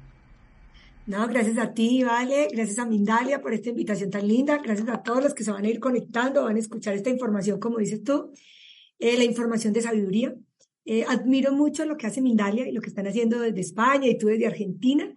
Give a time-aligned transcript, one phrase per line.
[1.06, 5.04] No, gracias a ti, Vale, gracias a Mindalia por esta invitación tan linda, gracias a
[5.04, 8.04] todos los que se van a ir conectando, van a escuchar esta información, como dices
[8.04, 8.32] tú,
[9.00, 10.34] eh, la información de sabiduría,
[10.86, 14.18] eh, admiro mucho lo que hace Mindalia y lo que están haciendo desde España y
[14.18, 15.14] tú desde Argentina,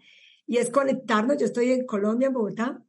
[0.46, 1.38] y es conectarnos.
[1.38, 2.82] Yo estoy en Colombia, en Bogotá,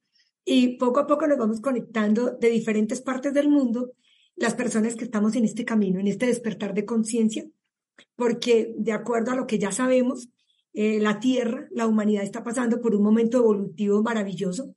[0.46, 3.94] y poco a poco nos vamos conectando de diferentes partes del mundo
[4.36, 7.46] las personas que estamos en este camino, en este despertar de conciencia,
[8.16, 10.30] porque de acuerdo a lo que ya sabemos,
[10.74, 14.76] eh, la Tierra, la humanidad está pasando por un momento evolutivo maravilloso.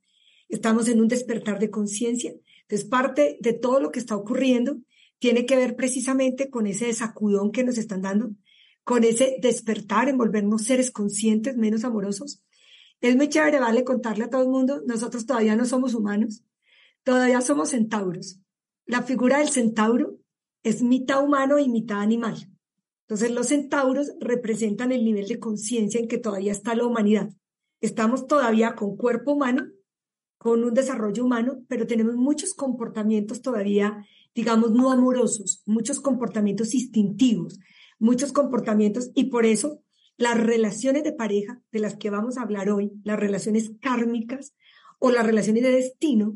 [0.49, 2.33] Estamos en un despertar de conciencia.
[2.63, 4.77] Entonces, parte de todo lo que está ocurriendo
[5.21, 8.31] tiene que ver precisamente con ese sacudón que nos están dando,
[8.83, 12.41] con ese despertar en volvernos seres conscientes, menos amorosos.
[13.01, 16.43] Es muy chévere, vale, contarle a todo el mundo, nosotros todavía no somos humanos,
[17.03, 18.39] todavía somos centauros.
[18.87, 20.17] La figura del centauro
[20.63, 22.49] es mitad humano y mitad animal.
[23.01, 27.29] Entonces los centauros representan el nivel de conciencia en que todavía está la humanidad.
[27.79, 29.67] Estamos todavía con cuerpo humano,
[30.39, 34.03] con un desarrollo humano, pero tenemos muchos comportamientos todavía
[34.33, 37.59] digamos, no amorosos, muchos comportamientos instintivos,
[37.99, 39.81] muchos comportamientos, y por eso
[40.17, 44.53] las relaciones de pareja de las que vamos a hablar hoy, las relaciones kármicas
[44.99, 46.35] o las relaciones de destino,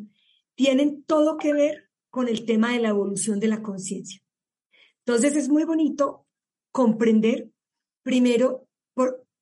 [0.56, 4.22] tienen todo que ver con el tema de la evolución de la conciencia.
[5.06, 6.26] Entonces es muy bonito
[6.72, 7.52] comprender
[8.02, 8.68] primero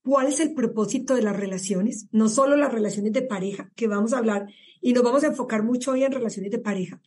[0.04, 4.12] cuál es el propósito de las relaciones, no solo las relaciones de pareja, que vamos
[4.12, 4.48] a hablar
[4.82, 7.02] y nos vamos a enfocar mucho hoy en relaciones de pareja,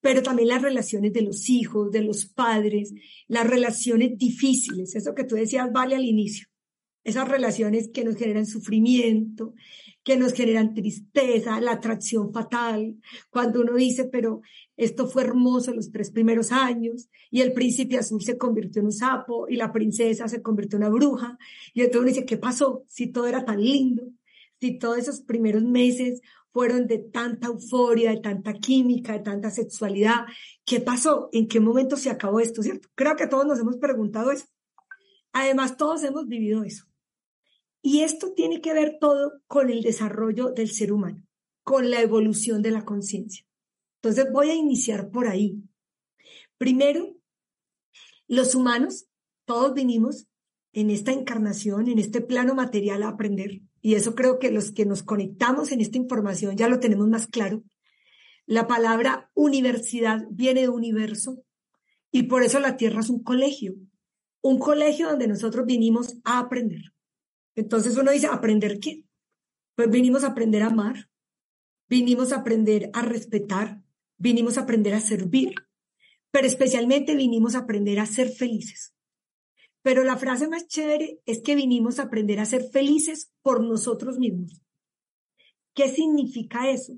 [0.00, 2.92] pero también las relaciones de los hijos, de los padres,
[3.26, 6.48] las relaciones difíciles, eso que tú decías, vale al inicio,
[7.04, 9.54] esas relaciones que nos generan sufrimiento,
[10.04, 12.96] que nos generan tristeza, la atracción fatal,
[13.30, 14.40] cuando uno dice, pero
[14.76, 18.92] esto fue hermoso los tres primeros años, y el príncipe azul se convirtió en un
[18.92, 21.36] sapo, y la princesa se convirtió en una bruja,
[21.74, 22.84] y entonces uno dice, ¿qué pasó?
[22.86, 24.04] Si todo era tan lindo,
[24.60, 26.20] si todos esos primeros meses
[26.52, 30.26] fueron de tanta euforia, de tanta química, de tanta sexualidad.
[30.64, 31.28] ¿Qué pasó?
[31.32, 32.62] ¿En qué momento se acabó esto?
[32.62, 32.88] ¿Cierto?
[32.94, 34.46] Creo que todos nos hemos preguntado eso.
[35.32, 36.84] Además, todos hemos vivido eso.
[37.82, 41.22] Y esto tiene que ver todo con el desarrollo del ser humano,
[41.62, 43.46] con la evolución de la conciencia.
[44.02, 45.62] Entonces voy a iniciar por ahí.
[46.56, 47.16] Primero,
[48.26, 49.06] los humanos,
[49.44, 50.26] todos vinimos
[50.72, 53.60] en esta encarnación, en este plano material a aprender.
[53.80, 57.26] Y eso creo que los que nos conectamos en esta información ya lo tenemos más
[57.26, 57.62] claro.
[58.46, 61.44] La palabra universidad viene de universo
[62.10, 63.74] y por eso la Tierra es un colegio,
[64.40, 66.92] un colegio donde nosotros vinimos a aprender.
[67.54, 69.04] Entonces uno dice, ¿aprender qué?
[69.74, 71.08] Pues vinimos a aprender a amar,
[71.88, 73.82] vinimos a aprender a respetar,
[74.16, 75.54] vinimos a aprender a servir,
[76.30, 78.94] pero especialmente vinimos a aprender a ser felices.
[79.88, 84.18] Pero la frase más chévere es que vinimos a aprender a ser felices por nosotros
[84.18, 84.60] mismos.
[85.72, 86.92] ¿Qué significa eso?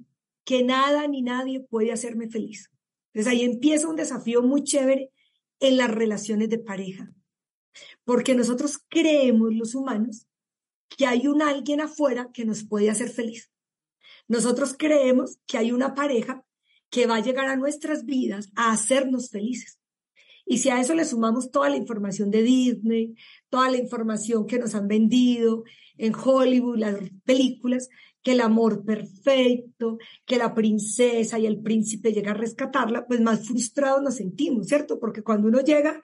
[0.45, 2.69] Que nada ni nadie puede hacerme feliz.
[3.13, 5.13] Entonces ahí empieza un desafío muy chévere
[5.61, 7.13] en las relaciones de pareja.
[8.03, 10.27] Porque nosotros creemos los humanos
[10.89, 13.53] que hay un alguien afuera que nos puede hacer feliz.
[14.27, 16.45] Nosotros creemos que hay una pareja
[16.91, 19.80] que va a llegar a nuestras vidas a hacernos felices.
[20.51, 23.15] Y si a eso le sumamos toda la información de Disney,
[23.51, 25.63] toda la información que nos han vendido
[25.97, 27.89] en Hollywood, las películas,
[28.21, 33.47] que el amor perfecto, que la princesa y el príncipe llega a rescatarla, pues más
[33.47, 34.99] frustrados nos sentimos, ¿cierto?
[34.99, 36.03] Porque cuando uno llega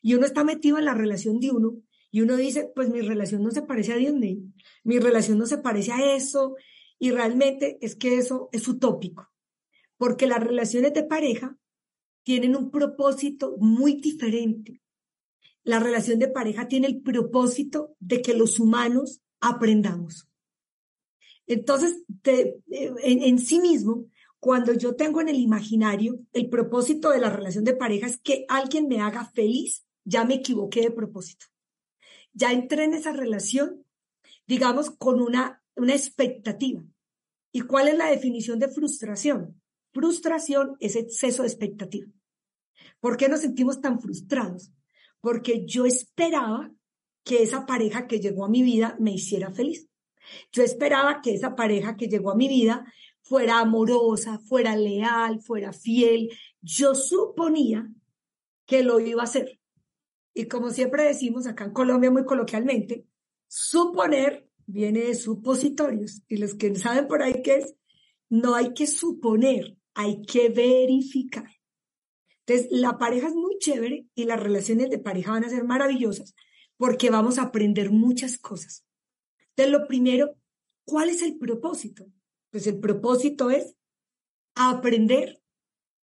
[0.00, 1.72] y uno está metido en la relación de uno
[2.12, 4.44] y uno dice, pues mi relación no se parece a Disney,
[4.84, 6.54] mi relación no se parece a eso,
[7.00, 9.28] y realmente es que eso es utópico
[9.96, 11.56] porque las relaciones de pareja
[12.28, 14.82] tienen un propósito muy diferente.
[15.64, 20.28] La relación de pareja tiene el propósito de que los humanos aprendamos.
[21.46, 24.10] Entonces, en, en sí mismo,
[24.40, 28.44] cuando yo tengo en el imaginario el propósito de la relación de pareja es que
[28.50, 31.46] alguien me haga feliz, ya me equivoqué de propósito.
[32.34, 33.86] Ya entré en esa relación,
[34.46, 36.84] digamos, con una, una expectativa.
[37.52, 39.62] ¿Y cuál es la definición de frustración?
[39.94, 42.12] Frustración es exceso de expectativa.
[43.00, 44.72] ¿Por qué nos sentimos tan frustrados?
[45.20, 46.72] Porque yo esperaba
[47.24, 49.88] que esa pareja que llegó a mi vida me hiciera feliz.
[50.52, 52.92] Yo esperaba que esa pareja que llegó a mi vida
[53.22, 56.30] fuera amorosa, fuera leal, fuera fiel.
[56.60, 57.88] Yo suponía
[58.66, 59.58] que lo iba a hacer.
[60.34, 63.06] Y como siempre decimos acá en Colombia muy coloquialmente,
[63.46, 66.22] suponer viene de supositorios.
[66.28, 67.74] Y los que saben por ahí qué es,
[68.28, 71.50] no hay que suponer, hay que verificar.
[72.48, 76.34] Entonces, la pareja es muy chévere y las relaciones de pareja van a ser maravillosas
[76.78, 78.86] porque vamos a aprender muchas cosas.
[79.50, 80.34] Entonces, lo primero,
[80.86, 82.06] ¿cuál es el propósito?
[82.50, 83.74] Pues el propósito es
[84.54, 85.42] aprender.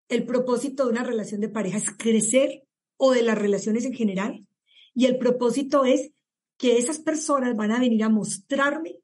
[0.07, 2.61] El propósito de una relación de pareja es crecer
[2.97, 4.45] o de las relaciones en general.
[4.93, 6.11] Y el propósito es
[6.59, 8.99] que esas personas van a venir a mostrarme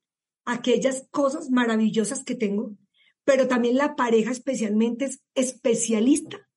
[0.46, 2.76] aquellas cosas maravillosas que tengo
[3.24, 6.50] pero también la pareja especialmente es especialista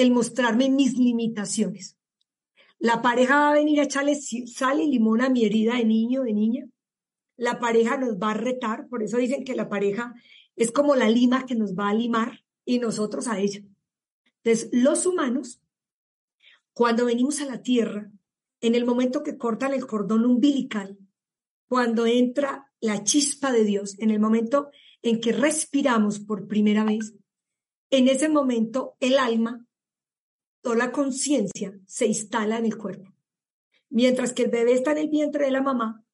[0.00, 1.98] en mostrarme mis limitaciones.
[2.78, 6.22] La pareja va a venir a echarle sal y limón a mi herida de niño,
[6.22, 6.66] de niña.
[7.36, 10.14] La pareja nos va a retar, por eso dicen que la pareja
[10.56, 13.60] es como la lima que nos va a limar y nosotros a ella.
[14.42, 15.60] Entonces, los humanos,
[16.72, 18.10] cuando venimos a la tierra,
[18.62, 20.96] en el momento que cortan el cordón umbilical,
[21.68, 24.70] cuando entra la chispa de Dios, en el momento
[25.02, 27.14] en que respiramos por primera vez,
[27.90, 29.66] en ese momento el alma,
[30.62, 33.12] toda la conciencia se instala en el cuerpo.
[33.88, 36.04] Mientras que el bebé está en el vientre de la mamá,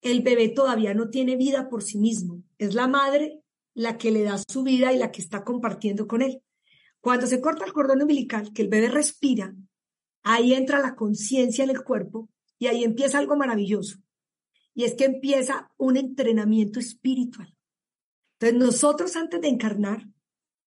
[0.00, 2.42] el bebé todavía no tiene vida por sí mismo.
[2.58, 3.42] Es la madre
[3.74, 6.42] la que le da su vida y la que está compartiendo con él.
[7.00, 9.54] Cuando se corta el cordón umbilical, que el bebé respira,
[10.22, 13.98] ahí entra la conciencia en el cuerpo y ahí empieza algo maravilloso.
[14.74, 17.54] Y es que empieza un entrenamiento espiritual.
[18.38, 20.06] Entonces nosotros antes de encarnar,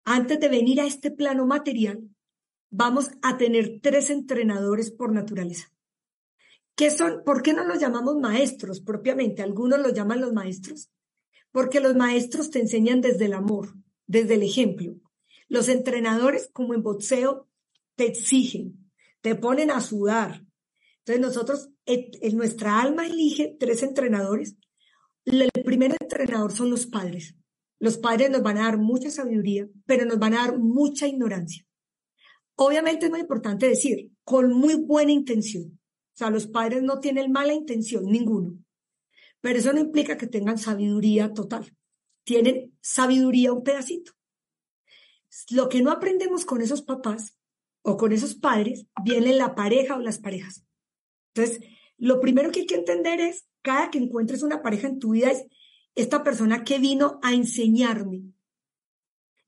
[0.03, 2.09] antes de venir a este plano material,
[2.69, 5.71] vamos a tener tres entrenadores por naturaleza.
[6.75, 7.23] ¿Qué son?
[7.25, 9.41] ¿Por qué no los llamamos maestros propiamente?
[9.41, 10.89] Algunos los llaman los maestros.
[11.51, 13.73] Porque los maestros te enseñan desde el amor,
[14.07, 14.95] desde el ejemplo.
[15.47, 17.49] Los entrenadores, como en boxeo,
[17.95, 20.45] te exigen, te ponen a sudar.
[20.99, 24.55] Entonces nosotros, en nuestra alma elige tres entrenadores.
[25.25, 27.35] El primer entrenador son los padres.
[27.79, 31.65] Los padres nos van a dar mucha sabiduría, pero nos van a dar mucha ignorancia.
[32.61, 35.79] Obviamente es muy importante decir, con muy buena intención.
[36.13, 38.59] O sea, los padres no tienen mala intención, ninguno.
[39.39, 41.73] Pero eso no implica que tengan sabiduría total.
[42.25, 44.11] Tienen sabiduría un pedacito.
[45.51, 47.37] Lo que no aprendemos con esos papás
[47.81, 50.65] o con esos padres viene en la pareja o las parejas.
[51.33, 51.65] Entonces,
[51.97, 55.31] lo primero que hay que entender es cada que encuentres una pareja en tu vida
[55.31, 55.45] es
[55.95, 58.33] esta persona que vino a enseñarme.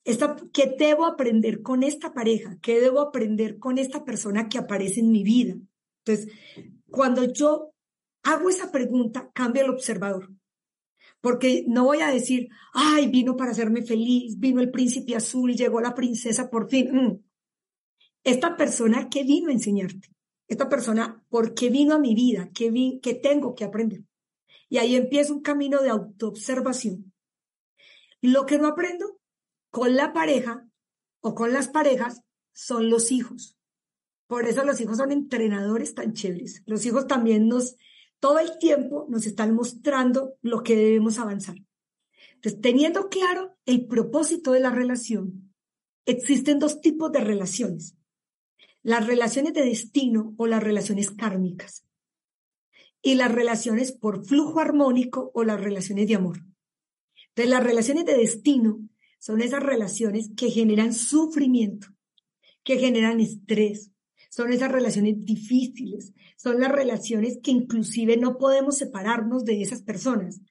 [0.04, 2.58] Esta, ¿Qué debo aprender con esta pareja?
[2.62, 5.56] ¿Qué debo aprender con esta persona que aparece en mi vida?
[6.04, 6.34] Entonces,
[6.90, 7.72] cuando yo
[8.24, 10.32] hago esa pregunta, cambia el observador.
[11.20, 15.80] Porque no voy a decir, ay, vino para hacerme feliz, vino el príncipe azul, llegó
[15.80, 16.90] la princesa por fin.
[16.92, 17.24] Mm.
[18.24, 20.10] Esta persona que vino a enseñarte,
[20.48, 22.50] esta persona, ¿por qué vino a mi vida?
[22.54, 24.04] ¿Qué, vi, qué tengo que aprender?
[24.68, 27.14] Y ahí empieza un camino de autoobservación.
[28.22, 29.21] Lo que no aprendo
[29.72, 30.68] con la pareja
[31.22, 32.22] o con las parejas
[32.54, 33.58] son los hijos.
[34.28, 36.62] Por eso los hijos son entrenadores tan chéveres.
[36.66, 37.78] Los hijos también nos,
[38.20, 41.56] todo el tiempo nos están mostrando lo que debemos avanzar.
[42.36, 45.54] Entonces, teniendo claro el propósito de la relación,
[46.06, 47.96] existen dos tipos de relaciones.
[48.84, 51.86] Las relaciones de destino o las relaciones kármicas
[53.02, 56.40] y las relaciones por flujo armónico o las relaciones de amor.
[57.30, 58.80] Entonces, las relaciones de destino
[59.22, 61.88] son esas relaciones que generan sufrimiento,
[62.64, 63.92] que generan estrés,
[64.32, 70.42] son esas relaciones difíciles, son las relaciones que inclusive no podemos separarnos de esas personas,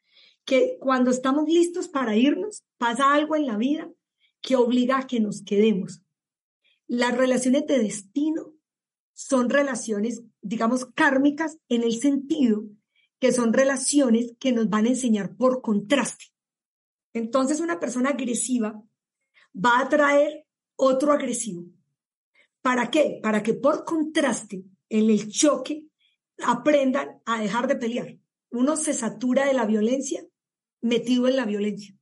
[0.44, 3.90] que cuando estamos listos para irnos, pasa algo en la vida
[4.40, 6.02] que obliga a que nos quedemos.
[6.86, 8.54] Las relaciones de destino
[9.14, 12.66] son relaciones, digamos, kármicas en el sentido
[13.18, 16.26] que son relaciones que nos van a enseñar por contraste.
[17.12, 18.82] Entonces una persona agresiva
[19.54, 21.66] va a atraer otro agresivo.
[22.62, 23.20] ¿Para qué?
[23.22, 25.86] Para que por contraste, en el choque,
[26.42, 28.18] aprendan a dejar de pelear.
[28.50, 30.26] Uno se satura de la violencia
[30.80, 31.94] metido en la violencia.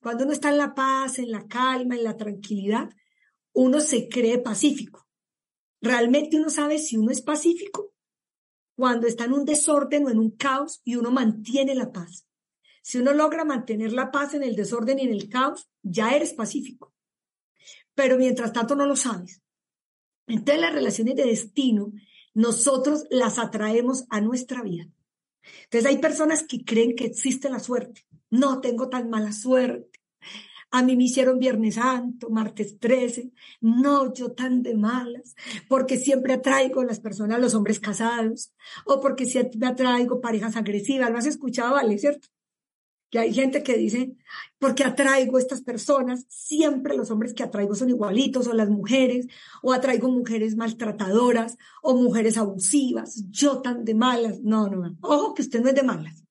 [0.00, 2.88] Cuando uno está en la paz, en la calma, en la tranquilidad,
[3.52, 5.06] uno se cree pacífico.
[5.82, 7.92] Realmente uno sabe si uno es pacífico
[8.76, 12.26] cuando está en un desorden o en un caos y uno mantiene la paz.
[12.82, 16.32] Si uno logra mantener la paz en el desorden y en el caos, ya eres
[16.32, 16.92] pacífico.
[17.94, 19.42] Pero mientras tanto no lo sabes.
[20.26, 21.92] Entonces las relaciones de destino,
[22.34, 24.86] nosotros las atraemos a nuestra vida.
[25.64, 28.06] Entonces hay personas que creen que existe la suerte.
[28.30, 30.00] No tengo tan mala suerte.
[30.72, 33.32] A mí me hicieron Viernes Santo, martes 13.
[33.60, 35.34] No, yo tan de malas,
[35.68, 38.52] porque siempre atraigo a las personas, los hombres casados,
[38.86, 41.10] o porque siempre atraigo parejas agresivas.
[41.10, 41.98] Lo has escuchado, ¿vale?
[41.98, 42.28] ¿Cierto?
[43.10, 44.16] Que hay gente que dice,
[44.58, 49.26] porque atraigo a estas personas, siempre los hombres que atraigo son igualitos, o las mujeres,
[49.62, 54.40] o atraigo mujeres maltratadoras, o mujeres abusivas, yo tan de malas.
[54.42, 56.24] No, no, ojo que usted no es de malas.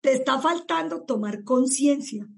[0.00, 2.28] Te está faltando tomar conciencia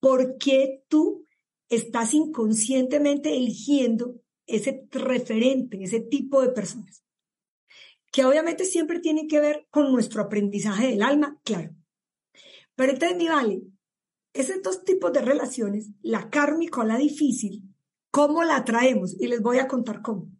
[0.00, 1.26] ¿Por qué tú
[1.68, 7.02] estás inconscientemente eligiendo ese referente, ese tipo de personas?
[8.12, 11.74] Que obviamente siempre tiene que ver con nuestro aprendizaje del alma, claro.
[12.76, 13.62] Pero entonces, mi vale,
[14.32, 17.62] esos dos tipos de relaciones, la kármica o la difícil,
[18.10, 19.16] ¿cómo la atraemos?
[19.18, 20.30] Y les voy a contar cómo.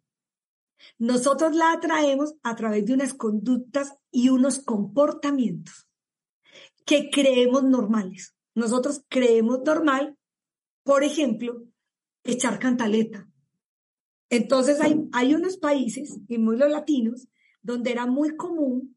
[0.99, 5.89] Nosotros la atraemos a través de unas conductas y unos comportamientos
[6.85, 10.17] que creemos normales nosotros creemos normal,
[10.83, 11.63] por ejemplo,
[12.23, 13.29] echar cantaleta.
[14.31, 17.27] Entonces hay, hay unos países, y muy los latinos,
[17.61, 18.96] donde era muy común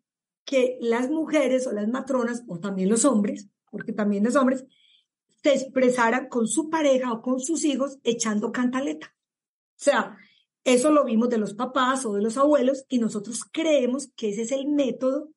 [0.50, 4.64] que las mujeres o las matronas, o también los hombres, porque también los hombres,
[5.44, 9.14] se expresaran con su pareja o con sus hijos echando cantaleta.
[9.14, 10.18] O sea,
[10.64, 14.42] eso lo vimos de los papás o de los abuelos y nosotros creemos que ese
[14.42, 15.30] es el método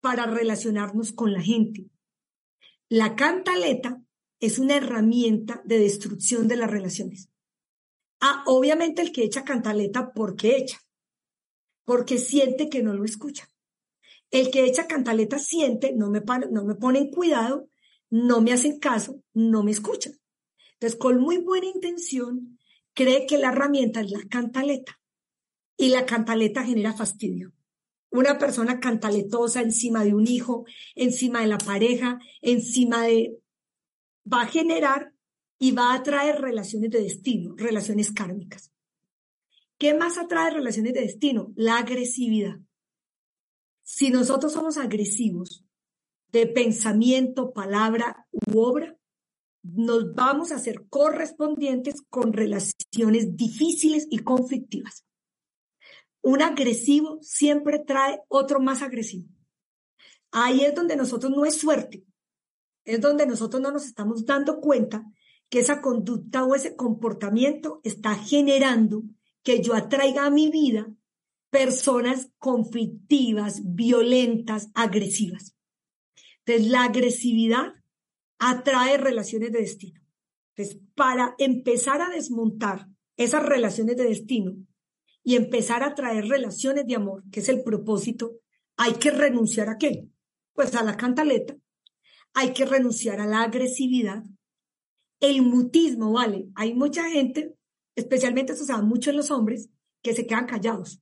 [0.00, 1.90] para relacionarnos con la gente.
[2.88, 4.00] La cantaleta
[4.38, 7.28] es una herramienta de destrucción de las relaciones.
[8.20, 10.78] Ah, obviamente el que echa cantaleta, ¿por qué echa?
[11.84, 13.48] Porque siente que no lo escucha.
[14.34, 17.68] El que echa cantaleta siente, no me, no me ponen cuidado,
[18.10, 20.14] no me hacen caso, no me escuchan.
[20.72, 22.58] Entonces, con muy buena intención,
[22.94, 25.00] cree que la herramienta es la cantaleta.
[25.76, 27.52] Y la cantaleta genera fastidio
[28.14, 30.64] una persona cantaletosa encima de un hijo,
[30.94, 33.36] encima de la pareja, encima de...
[34.32, 35.12] va a generar
[35.58, 38.70] y va a atraer relaciones de destino, relaciones kármicas.
[39.78, 41.52] ¿Qué más atrae relaciones de destino?
[41.56, 42.60] La agresividad.
[43.84, 45.62] Si nosotros somos agresivos
[46.32, 48.98] de pensamiento, palabra u obra,
[49.62, 55.04] nos vamos a ser correspondientes con relaciones difíciles y conflictivas.
[56.22, 59.28] Un agresivo siempre trae otro más agresivo.
[60.32, 62.04] Ahí es donde nosotros no es suerte,
[62.84, 65.04] es donde nosotros no nos estamos dando cuenta
[65.50, 69.02] que esa conducta o ese comportamiento está generando
[69.42, 70.90] que yo atraiga a mi vida
[71.54, 75.54] personas conflictivas, violentas, agresivas.
[76.44, 77.74] Entonces, la agresividad
[78.40, 80.00] atrae relaciones de destino.
[80.56, 84.56] Entonces, para empezar a desmontar esas relaciones de destino
[85.22, 88.32] y empezar a traer relaciones de amor, que es el propósito,
[88.76, 90.08] hay que renunciar a qué?
[90.54, 91.56] Pues a la cantaleta,
[92.32, 94.24] hay que renunciar a la agresividad,
[95.20, 96.48] el mutismo, ¿vale?
[96.56, 97.54] Hay mucha gente,
[97.94, 99.70] especialmente eso se da mucho en los hombres,
[100.02, 101.00] que se quedan callados.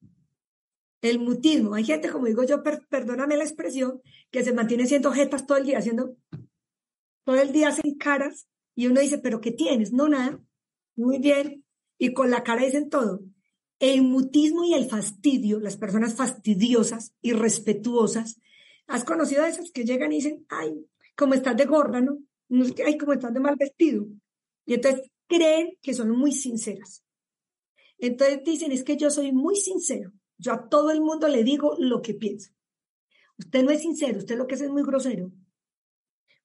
[1.02, 5.46] El mutismo, hay gente, como digo yo, perdóname la expresión, que se mantiene siendo jetas
[5.46, 6.16] todo el día, haciendo,
[7.24, 9.92] todo el día hacen caras, y uno dice, ¿pero qué tienes?
[9.92, 10.40] No, nada.
[10.96, 11.64] Muy bien.
[11.98, 13.20] Y con la cara dicen todo.
[13.78, 18.40] El mutismo y el fastidio, las personas fastidiosas, irrespetuosas,
[18.86, 22.18] ¿has conocido a esas que llegan y dicen, ay, como estás de gorda, ¿no?
[22.86, 24.06] Ay, como estás de mal vestido.
[24.66, 27.02] Y entonces creen que son muy sinceras.
[27.98, 30.12] Entonces dicen, es que yo soy muy sincero.
[30.42, 32.50] Yo a todo el mundo le digo lo que pienso.
[33.38, 35.32] Usted no es sincero, usted lo que es es muy grosero.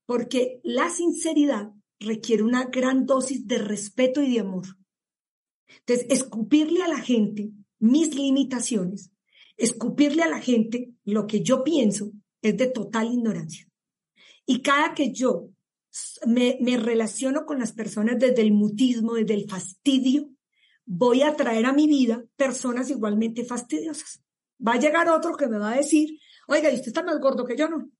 [0.05, 4.67] Porque la sinceridad requiere una gran dosis de respeto y de amor.
[5.79, 9.11] Entonces, escupirle a la gente mis limitaciones,
[9.57, 12.11] escupirle a la gente lo que yo pienso
[12.43, 13.67] es de total ignorancia.
[14.45, 15.49] Y cada que yo
[16.27, 20.29] me, me, relaciono con las personas desde el mutismo, desde el fastidio,
[20.87, 24.23] voy a traer a mi vida personas igualmente fastidiosas.
[24.65, 26.17] Va a llegar otro que me va a decir,
[26.47, 27.91] oiga, ¿y usted está más gordo que yo no?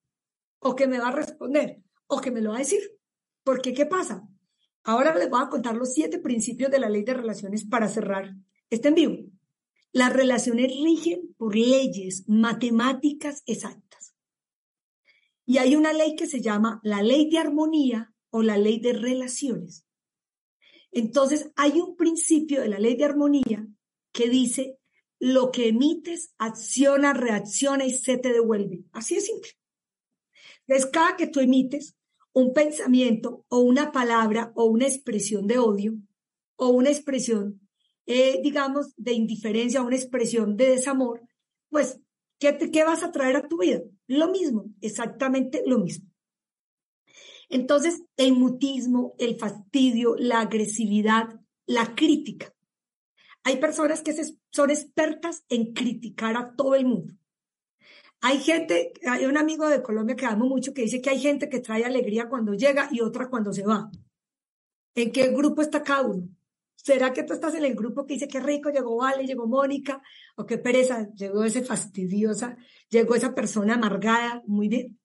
[0.60, 2.82] O que me va a responder, o que me lo va a decir.
[3.44, 4.28] Porque, ¿qué pasa?
[4.84, 8.34] Ahora les voy a contar los siete principios de la ley de relaciones para cerrar
[8.70, 9.18] este en vivo.
[9.92, 14.16] Las relaciones rigen por leyes matemáticas exactas.
[15.46, 18.94] Y hay una ley que se llama la ley de armonía o la ley de
[18.94, 19.87] relaciones.
[20.98, 23.68] Entonces, hay un principio de la ley de armonía
[24.12, 24.80] que dice,
[25.20, 28.84] lo que emites acciona, reacciona y se te devuelve.
[28.94, 29.52] Así de simple.
[30.66, 31.96] Entonces, cada que tú emites,
[32.34, 35.94] un pensamiento o una palabra o una expresión de odio
[36.56, 37.62] o una expresión,
[38.08, 41.22] eh, digamos, de indiferencia o una expresión de desamor,
[41.70, 42.00] pues,
[42.40, 43.82] ¿qué, ¿qué vas a traer a tu vida?
[44.08, 46.10] Lo mismo, exactamente lo mismo.
[47.50, 52.54] Entonces, el mutismo, el fastidio, la agresividad, la crítica.
[53.44, 54.14] Hay personas que
[54.52, 57.14] son expertas en criticar a todo el mundo.
[58.22, 61.48] Hay gente, hay un amigo de Colombia que amo mucho que dice que hay gente
[61.48, 63.90] que trae alegría cuando llega y otra cuando se va.
[64.96, 66.28] ¿En qué grupo está cada uno?
[66.76, 70.02] ¿Será que tú estás en el grupo que dice que rico llegó Vale, llegó Mónica?
[70.36, 71.08] ¿O qué pereza?
[71.14, 72.58] Llegó ese fastidiosa,
[72.90, 75.00] llegó esa persona amargada, muy bien.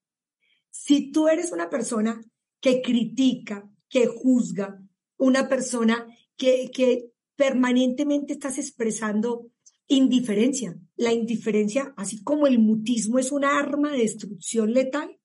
[0.71, 2.21] Si tú eres una persona
[2.63, 4.81] que critica, que juzga,
[5.19, 9.51] una persona que, que permanentemente estás expresando
[9.89, 10.79] indiferencia.
[10.97, 15.21] La indiferencia, así como el mutismo es un arma de destrucción letal,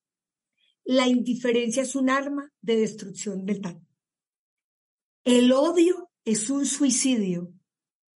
[0.83, 3.81] la indiferencia es un arma de destrucción letal.
[5.23, 7.53] El odio es un suicidio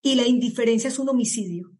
[0.02, 1.72] y la indiferencia es un homicidio.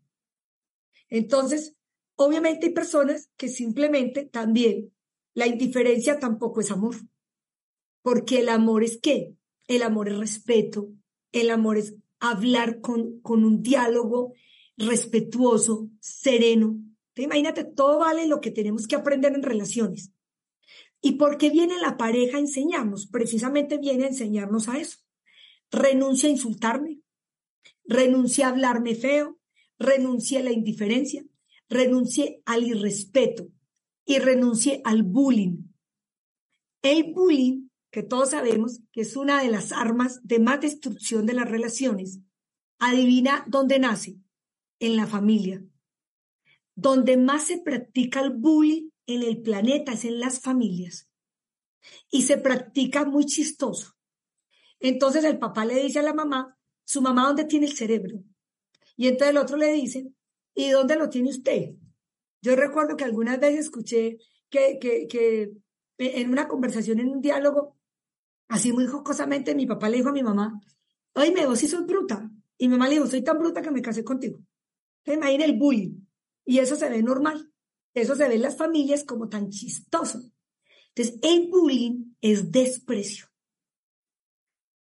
[1.10, 1.76] Entonces,
[2.16, 4.94] obviamente hay personas que simplemente también
[5.34, 6.96] la indiferencia tampoco es amor.
[8.02, 9.34] Porque el amor es qué?
[9.68, 10.90] El amor es respeto,
[11.32, 14.34] el amor es hablar con, con un diálogo
[14.78, 16.80] respetuoso, sereno.
[17.16, 20.12] imagínate, todo vale lo que tenemos que aprender en relaciones.
[21.02, 23.08] ¿Y por qué viene la pareja a enseñarnos?
[23.08, 24.98] Precisamente viene a enseñarnos a eso.
[25.72, 27.00] Renuncia a insultarme,
[27.86, 29.38] renuncia a hablarme feo,
[29.78, 31.24] renuncie a la indiferencia,
[31.70, 33.48] renuncie al irrespeto
[34.06, 35.70] y renuncie al bullying.
[36.82, 41.34] El bullying, que todos sabemos que es una de las armas de más destrucción de
[41.34, 42.20] las relaciones,
[42.78, 44.18] adivina dónde nace
[44.80, 45.64] en la familia.
[46.76, 51.10] Donde más se practica el bullying en el planeta es en las familias.
[52.12, 53.96] Y se practica muy chistoso.
[54.80, 58.24] Entonces el papá le dice a la mamá, su mamá, ¿dónde tiene el cerebro?
[58.96, 60.12] Y entonces el otro le dice,
[60.54, 61.72] ¿y dónde lo tiene usted?
[62.42, 64.18] Yo recuerdo que algunas veces escuché
[64.50, 65.52] que, que, que
[65.98, 67.79] en una conversación, en un diálogo,
[68.50, 70.60] así muy jocosamente, mi papá le dijo a mi mamá,
[71.14, 72.30] oye, vos sí sos bruta.
[72.58, 74.40] Y mi mamá le dijo, soy tan bruta que me casé contigo.
[75.06, 76.02] Imagina el bullying.
[76.46, 77.52] Y eso se ve normal.
[77.94, 80.22] Eso se ve en las familias como tan chistoso.
[80.90, 83.28] Entonces, el bullying es desprecio.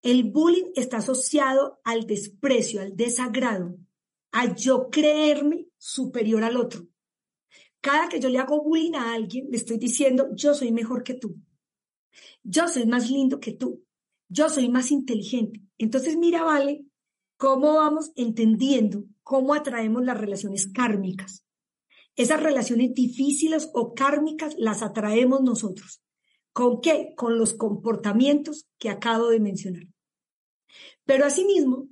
[0.03, 3.77] El bullying está asociado al desprecio, al desagrado,
[4.33, 6.87] a yo creerme superior al otro.
[7.81, 11.15] Cada que yo le hago bullying a alguien, le estoy diciendo, yo soy mejor que
[11.15, 11.37] tú.
[12.43, 13.85] Yo soy más lindo que tú.
[14.29, 15.63] Yo soy más inteligente.
[15.79, 16.85] Entonces, mira, vale,
[17.37, 21.45] cómo vamos entendiendo cómo atraemos las relaciones kármicas.
[22.17, 26.03] Esas relaciones difíciles o kármicas las atraemos nosotros.
[26.53, 27.13] ¿Con qué?
[27.17, 29.85] Con los comportamientos que acabo de mencionar.
[31.05, 31.89] Pero asimismo,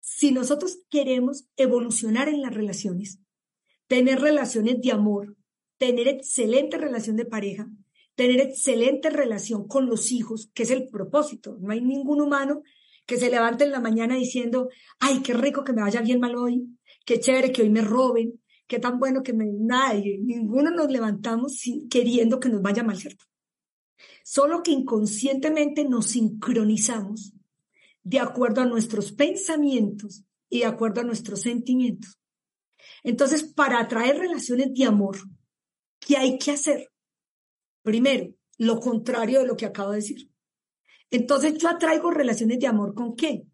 [0.00, 3.18] si nosotros queremos evolucionar en las relaciones,
[3.86, 5.36] tener relaciones de amor,
[5.78, 7.68] tener excelente relación de pareja,
[8.14, 11.56] tener excelente relación con los hijos, que es el propósito.
[11.60, 12.62] No hay ningún humano
[13.06, 16.36] que se levante en la mañana diciendo, ay, qué rico que me vaya bien mal
[16.36, 16.66] hoy,
[17.04, 19.46] qué chévere que hoy me roben, qué tan bueno que me...
[19.46, 23.24] Nadie, ninguno nos levantamos queriendo que nos vaya mal, ¿cierto?
[24.22, 27.34] Solo que inconscientemente nos sincronizamos
[28.02, 32.18] de acuerdo a nuestros pensamientos y de acuerdo a nuestros sentimientos.
[33.02, 35.18] Entonces, para atraer relaciones de amor,
[36.00, 36.90] ¿qué hay que hacer?
[37.84, 40.30] Primero, lo contrario de lo que acabo de decir.
[41.10, 43.46] Entonces, yo atraigo relaciones de amor con qué?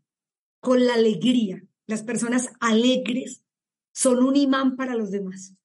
[0.60, 1.62] Con la alegría.
[1.86, 3.44] Las personas alegres
[3.92, 5.56] son un imán para los demás.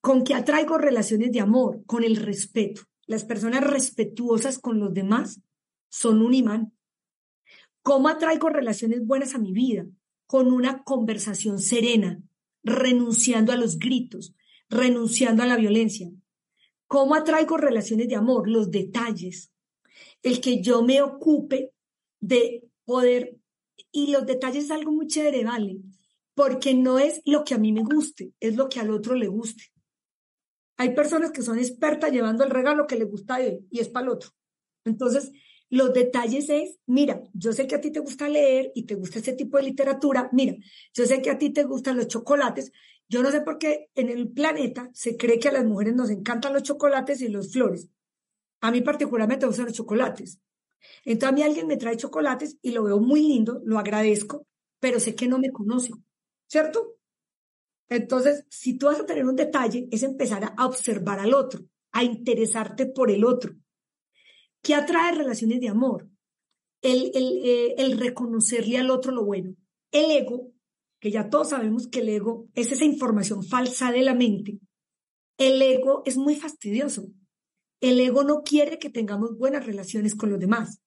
[0.00, 1.82] ¿Con qué atraigo relaciones de amor?
[1.86, 2.82] Con el respeto.
[3.04, 5.40] Las personas respetuosas con los demás
[5.88, 6.72] son un imán.
[7.82, 9.86] ¿Cómo atraigo relaciones buenas a mi vida?
[10.26, 12.22] Con una conversación serena,
[12.62, 14.36] renunciando a los gritos,
[14.68, 16.08] renunciando a la violencia.
[16.86, 18.48] ¿Cómo atraigo relaciones de amor?
[18.48, 19.52] Los detalles.
[20.22, 21.72] El que yo me ocupe
[22.20, 23.36] de poder,
[23.92, 25.78] y los detalles es algo muy chévere, ¿vale?
[26.34, 29.26] Porque no es lo que a mí me guste, es lo que al otro le
[29.26, 29.64] guste.
[30.76, 33.88] Hay personas que son expertas llevando el regalo que le gusta a él y es
[33.88, 34.30] para el otro.
[34.84, 35.32] Entonces,
[35.70, 39.18] los detalles es, mira, yo sé que a ti te gusta leer y te gusta
[39.18, 40.54] ese tipo de literatura, mira,
[40.94, 42.72] yo sé que a ti te gustan los chocolates,
[43.08, 46.10] yo no sé por qué en el planeta se cree que a las mujeres nos
[46.10, 47.88] encantan los chocolates y los flores.
[48.60, 50.40] A mí particularmente me gustan los chocolates.
[51.04, 54.46] Entonces a mí alguien me trae chocolates y lo veo muy lindo, lo agradezco,
[54.80, 55.92] pero sé que no me conoce,
[56.48, 56.96] ¿cierto?
[57.88, 61.60] Entonces, si tú vas a tener un detalle, es empezar a observar al otro,
[61.92, 63.54] a interesarte por el otro.
[64.66, 66.08] ¿Qué atrae relaciones de amor?
[66.82, 69.54] El, eh, el reconocerle al otro lo bueno.
[69.92, 70.50] El ego,
[70.98, 74.58] que ya todos sabemos que el ego es esa información falsa de la mente.
[75.38, 77.06] El ego es muy fastidioso.
[77.80, 80.80] El ego no quiere que tengamos buenas relaciones con los demás.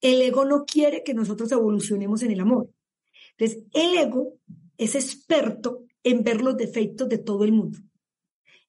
[0.00, 2.70] El ego no quiere que nosotros evolucionemos en el amor.
[3.36, 4.38] Entonces, el ego
[4.78, 7.80] es experto en ver los defectos de todo el mundo.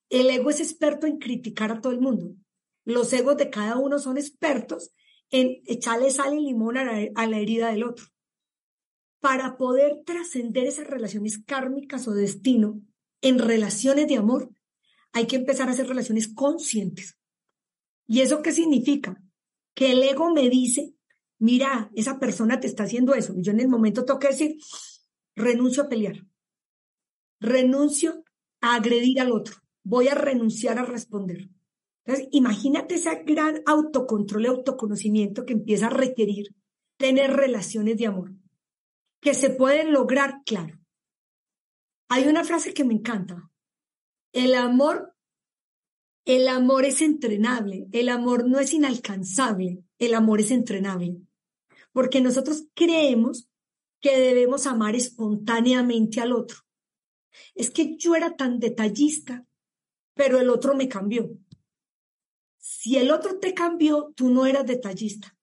[0.09, 2.33] El ego es experto en criticar a todo el mundo.
[2.85, 4.91] Los egos de cada uno son expertos
[5.29, 8.05] en echarle sal y limón a la, herida del otro.
[9.19, 12.81] Para poder trascender esas relaciones kármicas o destino
[13.21, 14.49] en relaciones de amor,
[15.13, 17.17] hay que empezar a hacer relaciones conscientes.
[18.07, 19.21] ¿Y eso qué significa?
[19.73, 20.93] Que el ego me dice,
[21.37, 23.33] mira, esa persona te está haciendo eso.
[23.35, 24.57] Y yo en el momento tengo que decir,
[25.35, 26.25] renuncio a pelear
[27.41, 28.23] renuncio
[28.61, 31.49] a agredir al otro, voy a renunciar a responder.
[32.31, 36.55] Imagínate ese gran autocontrol y autoconocimiento que empieza a requerir
[36.97, 38.33] tener relaciones de amor,
[39.21, 40.79] que se pueden lograr, claro.
[42.09, 43.49] Hay una frase que me encanta.
[44.33, 45.15] El amor,
[46.25, 51.17] el amor es entrenable, el amor no es inalcanzable, el amor es entrenable.
[51.91, 53.49] Porque nosotros creemos
[53.99, 56.57] que debemos amar espontáneamente al otro
[57.55, 59.45] es que yo era tan detallista,
[60.13, 61.29] pero el otro me cambió.
[62.81, 65.37] Si el otro te cambió, tú no eras detallista.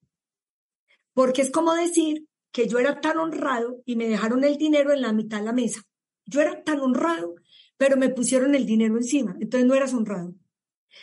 [1.12, 5.02] Porque es como decir que yo era tan honrado y me dejaron el dinero en
[5.02, 5.82] la mitad de la mesa.
[6.26, 7.36] Yo era tan honrado,
[7.76, 9.36] pero me pusieron el dinero encima.
[9.38, 10.34] Entonces no eras honrado.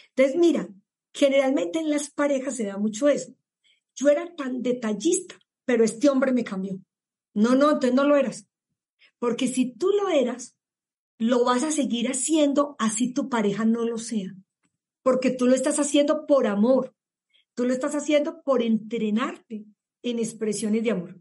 [0.10, 0.68] Entonces, mira,
[1.14, 3.34] generalmente en las parejas se da mucho eso.
[3.96, 6.82] Yo era tan detallista, pero este hombre me cambió.
[7.34, 8.46] No, no, entonces no lo eras.
[9.20, 10.58] Porque si tú lo eras,
[11.18, 14.36] lo vas a seguir haciendo así tu pareja no lo sea,
[15.06, 16.96] porque tú lo estás haciendo por amor,
[17.54, 19.64] tú lo estás haciendo por entrenarte
[20.02, 21.20] en expresiones de amor.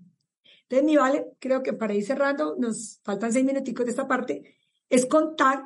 [0.63, 4.57] Entonces, mi vale, creo que para ir cerrando, nos faltan seis minuticos de esta parte,
[4.89, 5.65] es contar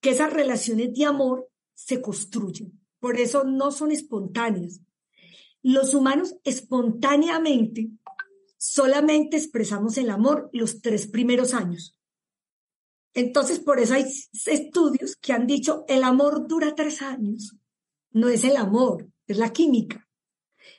[0.00, 2.72] que esas relaciones de amor se construyen.
[3.00, 4.80] Por eso no son espontáneas.
[5.60, 7.90] Los humanos espontáneamente
[8.58, 11.95] solamente expresamos el amor los tres primeros años.
[13.16, 14.04] Entonces, por eso hay
[14.44, 17.56] estudios que han dicho, el amor dura tres años.
[18.10, 20.06] No es el amor, es la química.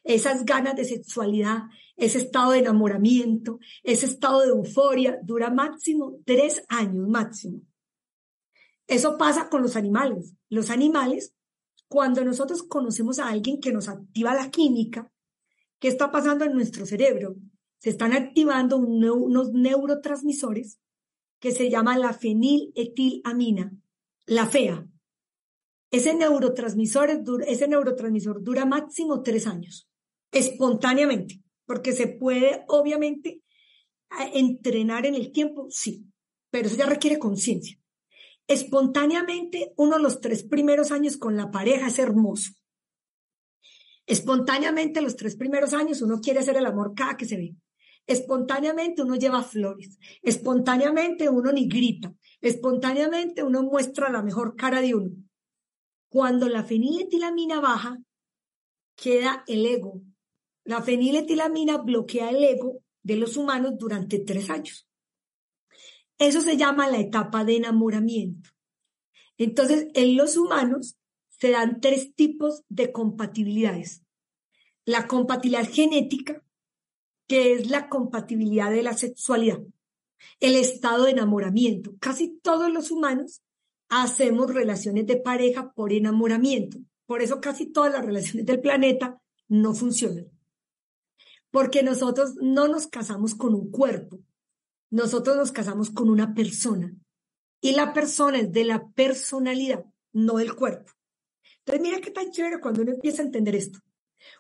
[0.04, 1.64] Esas ganas de sexualidad,
[1.96, 7.62] ese estado de enamoramiento, ese estado de euforia, dura máximo tres años, máximo.
[8.86, 10.36] Eso pasa con los animales.
[10.48, 11.34] Los animales,
[11.88, 15.12] cuando nosotros conocemos a alguien que nos activa la química,
[15.80, 17.36] ¿qué está pasando en nuestro cerebro?
[17.80, 20.80] se están activando unos neurotransmisores
[21.40, 23.74] que se llama la feniletilamina,
[24.26, 24.88] la FEA.
[25.92, 29.90] Ese neurotransmisor, ese neurotransmisor dura máximo tres años,
[30.32, 33.42] espontáneamente, porque se puede, obviamente,
[34.34, 36.06] entrenar en el tiempo, sí,
[36.50, 37.80] pero eso ya requiere conciencia.
[38.48, 42.52] Espontáneamente, uno de los tres primeros años con la pareja es hermoso.
[44.06, 47.56] Espontáneamente, los tres primeros años, uno quiere hacer el amor cada que se ve.
[48.08, 54.96] Espontáneamente uno lleva flores, espontáneamente uno ni grita, espontáneamente uno muestra la mejor cara de
[54.96, 55.12] uno.
[56.10, 58.00] Cuando la feniletilamina baja,
[58.96, 60.02] queda el ego.
[60.64, 64.88] La feniletilamina bloquea el ego de los humanos durante tres años.
[66.18, 68.50] Eso se llama la etapa de enamoramiento.
[69.38, 74.04] Entonces, en los humanos se dan tres tipos de compatibilidades.
[74.86, 76.44] La compatibilidad genética,
[77.28, 79.60] que es la compatibilidad de la sexualidad,
[80.40, 81.96] el estado de enamoramiento.
[82.00, 83.42] Casi todos los humanos
[83.90, 86.80] hacemos relaciones de pareja por enamoramiento.
[87.06, 90.28] Por eso casi todas las relaciones del planeta no funcionan.
[91.52, 94.20] Porque nosotros no nos casamos con un cuerpo,
[94.90, 96.94] nosotros nos casamos con una persona.
[97.62, 100.92] Y la persona es de la personalidad, no del cuerpo.
[101.60, 103.80] Entonces mira qué tan chévere cuando uno empieza a entender esto.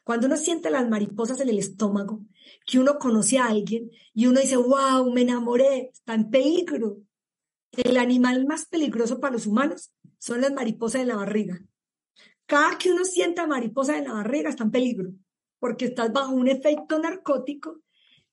[0.03, 2.21] Cuando uno siente las mariposas en el estómago,
[2.65, 6.97] que uno conoce a alguien y uno dice, wow, me enamoré, está en peligro.
[7.71, 11.61] El animal más peligroso para los humanos son las mariposas en la barriga.
[12.45, 15.11] Cada que uno sienta mariposa en la barriga está en peligro,
[15.59, 17.81] porque estás bajo un efecto narcótico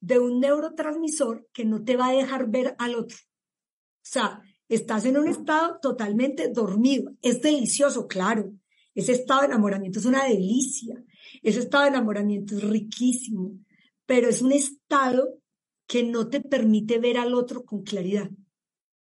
[0.00, 3.16] de un neurotransmisor que no te va a dejar ver al otro.
[3.16, 7.12] O sea, estás en un estado totalmente dormido.
[7.22, 8.52] Es delicioso, claro.
[8.94, 11.02] Ese estado de enamoramiento es una delicia.
[11.42, 13.58] Ese estado de enamoramiento es riquísimo,
[14.06, 15.38] pero es un estado
[15.86, 18.30] que no te permite ver al otro con claridad,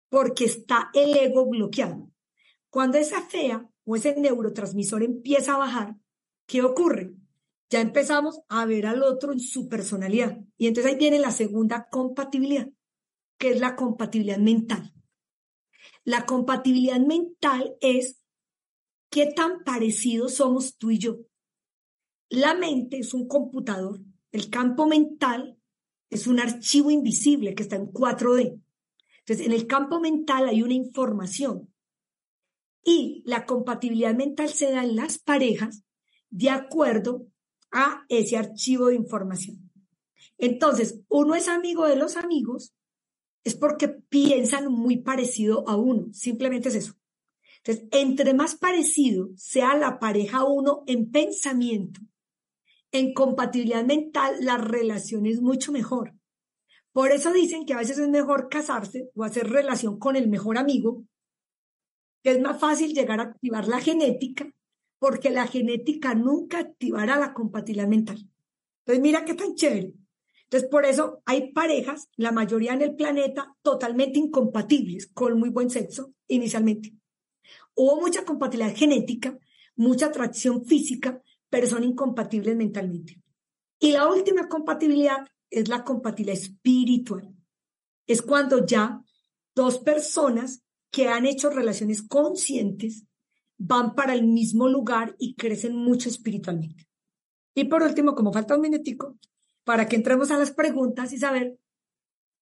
[0.08, 2.10] porque está el ego bloqueado.
[2.70, 5.96] Cuando esa fea o ese neurotransmisor empieza a bajar,
[6.46, 7.14] ¿qué ocurre?
[7.70, 10.38] Ya empezamos a ver al otro en su personalidad.
[10.56, 12.68] Y entonces ahí viene la segunda compatibilidad,
[13.38, 14.92] que es la compatibilidad mental.
[16.04, 18.22] La compatibilidad mental es
[19.10, 21.18] qué tan parecidos somos tú y yo.
[22.34, 24.00] La mente es un computador,
[24.32, 25.56] el campo mental
[26.10, 28.60] es un archivo invisible que está en 4D.
[29.20, 31.72] Entonces, en el campo mental hay una información
[32.82, 35.84] y la compatibilidad mental se da en las parejas
[36.28, 37.28] de acuerdo
[37.70, 39.70] a ese archivo de información.
[40.36, 42.74] Entonces, uno es amigo de los amigos,
[43.44, 46.94] es porque piensan muy parecido a uno, simplemente es eso.
[47.58, 52.00] Entonces, entre más parecido sea la pareja uno en pensamiento,
[52.94, 56.14] en compatibilidad mental, la relación es mucho mejor.
[56.92, 60.58] Por eso dicen que a veces es mejor casarse o hacer relación con el mejor
[60.58, 61.04] amigo,
[62.22, 64.48] que es más fácil llegar a activar la genética,
[65.00, 68.30] porque la genética nunca activará la compatibilidad mental.
[68.86, 69.92] Entonces, mira qué tan chévere.
[70.44, 75.68] Entonces, por eso hay parejas, la mayoría en el planeta, totalmente incompatibles, con muy buen
[75.68, 76.94] sexo inicialmente.
[77.74, 79.36] Hubo mucha compatibilidad genética,
[79.74, 81.20] mucha atracción física,
[81.54, 83.22] pero son incompatibles mentalmente.
[83.78, 87.32] Y la última compatibilidad es la compatibilidad espiritual.
[88.08, 89.00] Es cuando ya
[89.54, 93.04] dos personas que han hecho relaciones conscientes
[93.56, 96.88] van para el mismo lugar y crecen mucho espiritualmente.
[97.54, 99.16] Y por último, como falta un minutico,
[99.62, 101.56] para que entremos a las preguntas y saber,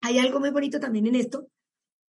[0.01, 1.49] hay algo muy bonito también en esto.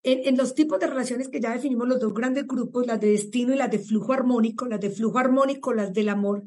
[0.03, 3.11] En, en, los tipos de relaciones que ya definimos los dos grandes grupos, las de
[3.13, 6.43] destino y las de flujo armónico, las de flujo armónico, las del amor,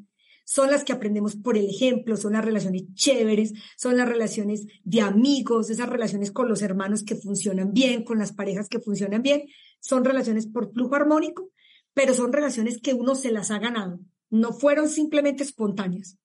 [0.45, 5.01] son las que aprendemos por el ejemplo, son las relaciones chéveres, son las relaciones de
[5.01, 9.43] amigos, esas relaciones con los hermanos que funcionan bien, con las parejas que funcionan bien,
[9.79, 11.49] son relaciones por flujo armónico,
[11.93, 13.99] pero son relaciones que uno se las ha ganado,
[14.29, 16.17] no fueron simplemente espontáneas.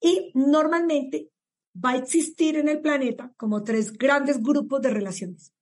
[0.00, 1.30] Y normalmente
[1.74, 5.52] va a existir en el planeta como tres grandes grupos de relaciones.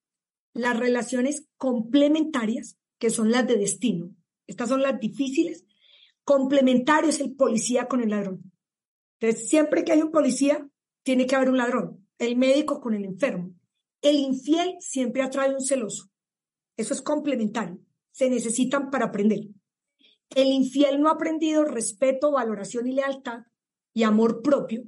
[0.52, 4.14] Las relaciones complementarias, que son las de destino.
[4.46, 5.64] Estas son las difíciles
[6.30, 8.52] complementario es el policía con el ladrón.
[9.18, 10.64] Entonces, siempre que hay un policía,
[11.02, 13.52] tiene que haber un ladrón, el médico con el enfermo.
[14.00, 16.08] El infiel siempre atrae un celoso.
[16.76, 17.80] Eso es complementario.
[18.12, 19.40] Se necesitan para aprender.
[20.32, 23.40] El infiel no ha aprendido respeto, valoración y lealtad
[23.92, 24.84] y amor propio.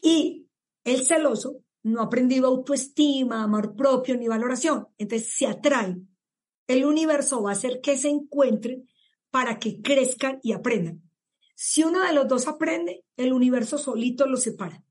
[0.00, 0.48] Y
[0.82, 4.86] el celoso no ha aprendido autoestima, amor propio ni valoración.
[4.96, 5.98] Entonces se atrae.
[6.66, 8.88] El universo va a hacer que se encuentren
[9.34, 11.02] para que crezcan y aprendan.
[11.56, 14.84] Si uno de los dos aprende, el universo solito los separa.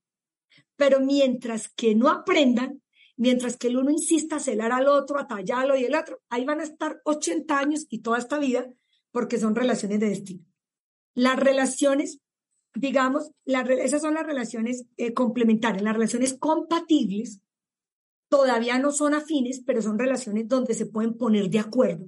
[0.76, 2.82] Pero mientras que no aprendan,
[3.16, 6.44] mientras que el uno insista a celar al otro, a tallarlo y el otro, ahí
[6.44, 8.68] van a estar 80 años y toda esta vida
[9.12, 10.46] porque son relaciones de destino.
[11.14, 12.20] Las relaciones,
[12.76, 17.40] digamos, esas son las relaciones eh, complementarias, las relaciones compatibles
[18.28, 22.08] todavía no son afines, pero son relaciones donde se pueden poner de acuerdo,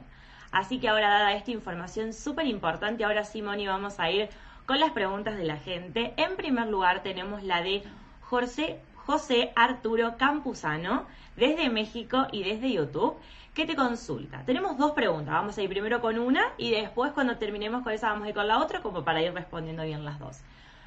[0.52, 4.28] Así que ahora, dada esta información súper importante, ahora sí, Moni, vamos a ir
[4.66, 6.12] con las preguntas de la gente.
[6.18, 7.84] En primer lugar, tenemos la de
[8.20, 11.06] José, José Arturo Campuzano,
[11.37, 13.16] desde México y desde YouTube,
[13.58, 14.44] que te consulta.
[14.46, 18.10] Tenemos dos preguntas, vamos a ir primero con una y después cuando terminemos con esa
[18.10, 20.38] vamos a ir con la otra, como para ir respondiendo bien las dos.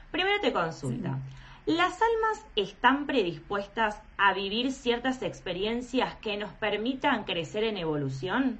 [0.09, 1.19] Primero te consulta.
[1.65, 8.57] ¿Las almas están predispuestas a vivir ciertas experiencias que nos permitan crecer en evolución?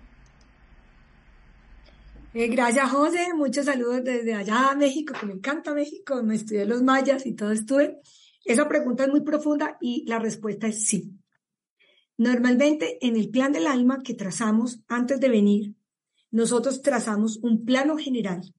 [2.34, 3.34] Eh, gracias, José.
[3.34, 6.22] Muchos saludos desde allá a México, que me encanta México.
[6.22, 8.02] Me estudié los mayas y todo estuve.
[8.44, 11.21] Esa pregunta es muy profunda y la respuesta es sí.
[12.22, 15.74] Normalmente, en el plan del alma que trazamos antes de venir,
[16.30, 18.54] nosotros trazamos un plano general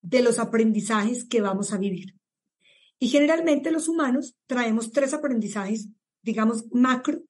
[0.00, 2.16] de los aprendizajes que vamos a vivir.
[2.98, 5.90] Y generalmente los humanos traemos tres aprendizajes,
[6.22, 7.20] digamos, macro,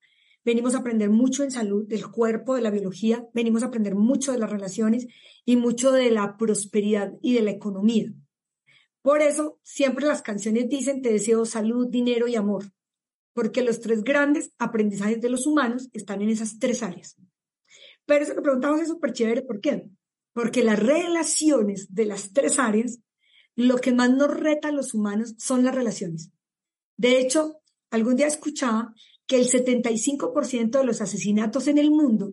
[0.44, 4.30] venimos a aprender mucho en salud, del cuerpo, de la biología, venimos a aprender mucho
[4.30, 5.08] de las relaciones
[5.44, 8.12] y mucho de la prosperidad y de la economía.
[9.02, 12.72] Por eso siempre las canciones dicen te deseo salud, dinero y amor,
[13.32, 17.16] porque los tres grandes aprendizajes de los humanos están en esas tres áreas.
[18.06, 19.88] Pero eso que preguntamos es súper chévere, ¿por qué?
[20.32, 22.98] Porque las relaciones de las tres áreas,
[23.54, 26.30] lo que más nos reta a los humanos son las relaciones.
[26.96, 28.94] De hecho, algún día escuchaba
[29.26, 32.32] que el 75% de los asesinatos en el mundo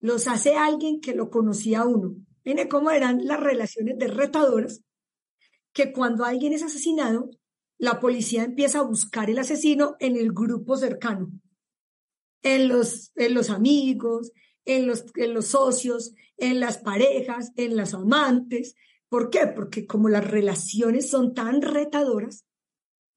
[0.00, 2.16] los hace alguien que lo conocía a uno.
[2.44, 4.82] Mire cómo eran las relaciones de retadoras,
[5.72, 7.30] que cuando alguien es asesinado,
[7.80, 11.32] la policía empieza a buscar el asesino en el grupo cercano,
[12.42, 14.32] en los, en los amigos,
[14.66, 18.74] en los, en los socios, en las parejas, en las amantes.
[19.08, 19.46] ¿Por qué?
[19.46, 22.44] Porque como las relaciones son tan retadoras,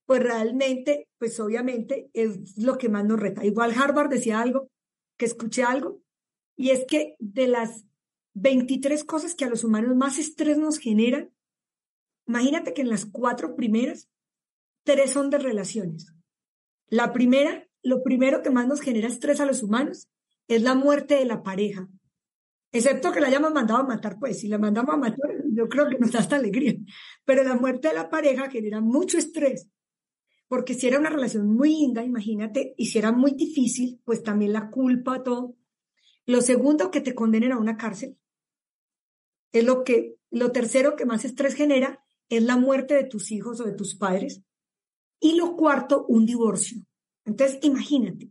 [0.05, 3.45] pues realmente, pues obviamente es lo que más nos reta.
[3.45, 4.69] Igual Harvard decía algo,
[5.17, 6.01] que escuché algo,
[6.55, 7.85] y es que de las
[8.35, 11.31] 23 cosas que a los humanos más estrés nos generan,
[12.27, 14.07] imagínate que en las cuatro primeras,
[14.83, 16.13] tres son de relaciones.
[16.87, 20.09] La primera, lo primero que más nos genera estrés a los humanos
[20.47, 21.87] es la muerte de la pareja.
[22.71, 25.87] Excepto que la hayamos mandado a matar, pues si la mandamos a matar, yo creo
[25.87, 26.75] que nos da hasta alegría.
[27.23, 29.69] Pero la muerte de la pareja genera mucho estrés
[30.53, 34.53] porque si era una relación muy linda, imagínate, y si era muy difícil, pues también
[34.53, 35.55] la culpa, todo.
[36.27, 38.19] Lo segundo, que te condenen a una cárcel.
[39.51, 43.59] Es lo que, lo tercero que más estrés genera es la muerte de tus hijos
[43.61, 44.43] o de tus padres.
[45.23, 46.85] Y lo cuarto, un divorcio.
[47.23, 48.29] Entonces, imagínate,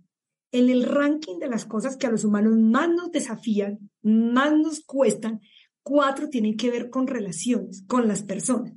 [0.52, 4.84] en el ranking de las cosas que a los humanos más nos desafían, más nos
[4.84, 5.40] cuestan,
[5.82, 8.74] cuatro tienen que ver con relaciones, con las personas.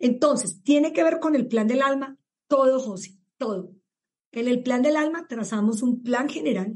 [0.00, 2.18] Entonces, tiene que ver con el plan del alma,
[2.48, 3.76] todo, José, todo.
[4.32, 6.74] En el plan del alma trazamos un plan general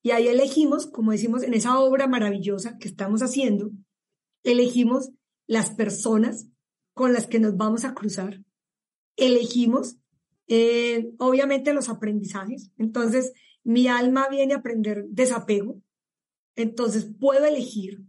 [0.00, 3.72] y ahí elegimos, como decimos en esa obra maravillosa que estamos haciendo,
[4.42, 5.10] elegimos
[5.46, 6.48] las personas
[6.94, 8.40] con las que nos vamos a cruzar,
[9.16, 9.96] elegimos
[10.48, 12.70] eh, obviamente los aprendizajes.
[12.76, 13.32] Entonces,
[13.64, 15.80] mi alma viene a aprender desapego.
[16.56, 18.02] Entonces, puedo elegir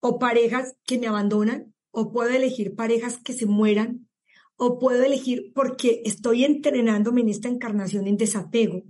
[0.00, 4.08] o parejas que me abandonan, o puedo elegir parejas que se mueran,
[4.56, 8.84] o puedo elegir porque estoy entrenándome en esta encarnación en desapego.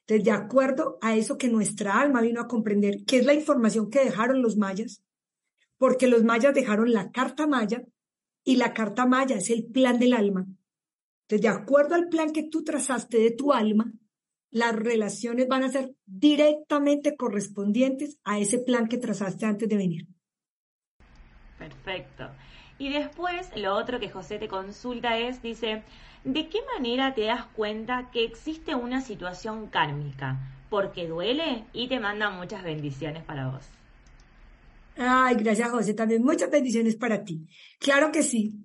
[0.00, 3.90] Entonces, de acuerdo a eso que nuestra alma vino a comprender, que es la información
[3.90, 5.04] que dejaron los mayas,
[5.76, 7.84] porque los mayas dejaron la carta maya
[8.44, 10.46] y la carta maya es el plan del alma.
[11.30, 13.92] Entonces, de acuerdo al plan que tú trazaste de tu alma,
[14.50, 20.08] las relaciones van a ser directamente correspondientes a ese plan que trazaste antes de venir.
[21.56, 22.28] Perfecto.
[22.78, 25.84] Y después, lo otro que José te consulta es, dice,
[26.24, 30.40] ¿de qué manera te das cuenta que existe una situación kármica?
[30.68, 33.64] Porque duele y te manda muchas bendiciones para vos.
[34.96, 37.46] Ay, gracias José, también muchas bendiciones para ti.
[37.78, 38.64] Claro que sí.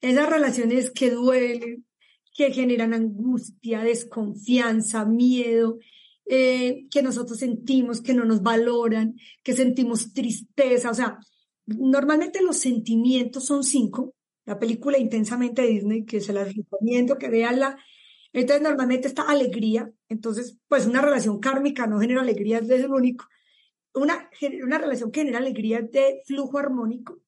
[0.00, 1.84] Esas relaciones que duelen,
[2.32, 5.78] que generan angustia, desconfianza, miedo,
[6.26, 11.18] eh, que nosotros sentimos que no nos valoran, que sentimos tristeza, o sea,
[11.78, 14.14] Normalmente los sentimientos son cinco.
[14.44, 17.78] La película Intensamente Disney, que se las recomiendo que veanla.
[18.32, 19.90] Entonces, normalmente está alegría.
[20.08, 23.26] Entonces, pues una relación kármica no genera alegría, es el único.
[23.94, 24.28] Una,
[24.64, 27.20] una relación que genera alegría de flujo armónico.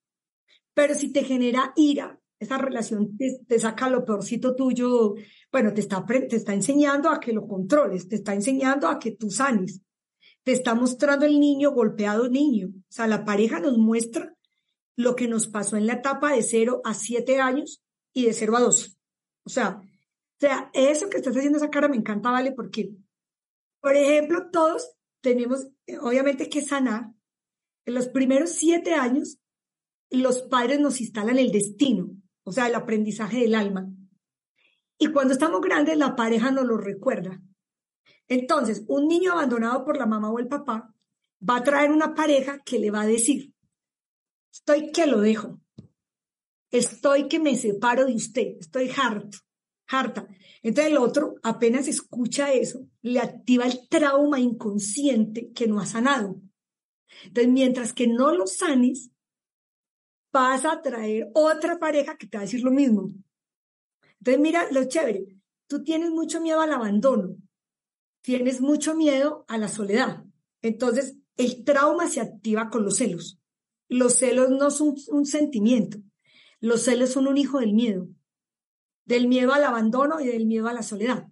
[0.75, 5.15] Pero si te genera ira, esa relación te, saca lo peorcito tuyo,
[5.51, 9.13] bueno, te está, te está enseñando a que lo controles, te está enseñando a que
[9.13, 9.83] tú sanes
[10.43, 12.69] te está mostrando el niño golpeado niño.
[12.69, 14.35] O sea, la pareja nos muestra
[14.97, 17.83] lo que nos pasó en la etapa de 0 a 7 años
[18.13, 18.97] y de 0 a 12.
[19.45, 22.53] O sea, o sea, eso que estás haciendo esa cara me encanta, ¿vale?
[22.53, 22.91] Porque,
[23.81, 25.69] por ejemplo, todos tenemos,
[26.01, 27.11] obviamente, que sanar.
[27.85, 29.39] En los primeros siete años,
[30.11, 32.11] los padres nos instalan el destino,
[32.45, 33.89] o sea, el aprendizaje del alma.
[34.99, 37.41] Y cuando estamos grandes, la pareja nos lo recuerda.
[38.29, 40.95] Entonces, un niño abandonado por la mamá o el papá
[41.49, 43.53] va a traer una pareja que le va a decir,
[44.53, 45.61] estoy que lo dejo,
[46.71, 49.39] estoy que me separo de usted, estoy harto,
[49.89, 50.27] harta.
[50.63, 56.41] Entonces el otro apenas escucha eso, le activa el trauma inconsciente que no ha sanado.
[57.25, 59.12] Entonces, mientras que no lo sanes,
[60.33, 63.13] vas a traer otra pareja que te va a decir lo mismo.
[64.19, 65.27] Entonces, mira lo chévere,
[65.67, 67.37] tú tienes mucho miedo al abandono,
[68.23, 70.25] tienes mucho miedo a la soledad.
[70.63, 73.39] Entonces, el trauma se activa con los celos.
[73.89, 75.99] Los celos no son un sentimiento.
[76.61, 78.09] Los celos son un hijo del miedo.
[79.05, 81.27] Del miedo al abandono y del miedo a la soledad.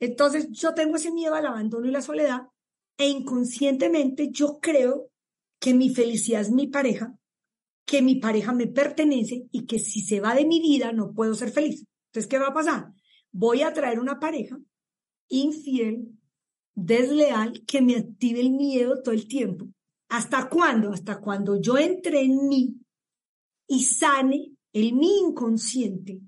[0.00, 2.48] Entonces, yo tengo ese miedo al abandono y la soledad
[2.98, 5.10] e inconscientemente yo creo
[5.60, 7.16] que mi felicidad es mi pareja,
[7.84, 11.34] que mi pareja me pertenece y que si se va de mi vida no puedo
[11.34, 11.84] ser feliz.
[12.06, 12.92] Entonces, ¿qué va a pasar?
[13.30, 14.58] Voy a traer una pareja
[15.28, 16.08] infiel,
[16.74, 19.66] desleal que me active el miedo todo el tiempo.
[20.08, 20.92] ¿Hasta cuándo?
[20.92, 22.76] Hasta cuando yo entre en mí
[23.66, 26.20] y sane el mi inconsciente,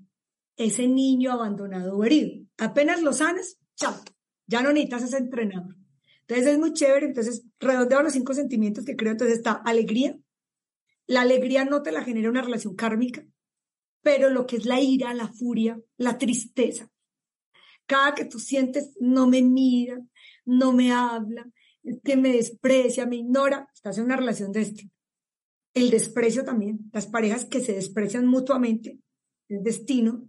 [0.55, 2.45] ese niño abandonado o herido.
[2.57, 3.95] Apenas lo sanes, chao,
[4.47, 5.75] ya no necesitas ese entrenador.
[6.21, 10.17] Entonces es muy chévere, entonces redondeo los cinco sentimientos que creo, entonces está alegría.
[11.07, 13.25] La alegría no te la genera una relación kármica,
[14.01, 16.89] pero lo que es la ira, la furia, la tristeza.
[17.85, 20.01] Cada que tú sientes, no me mira,
[20.45, 21.47] no me habla,
[22.03, 24.89] que me desprecia, me ignora, estás en una relación de este.
[25.73, 28.99] El desprecio también, las parejas que se desprecian mutuamente,
[29.49, 30.27] el destino,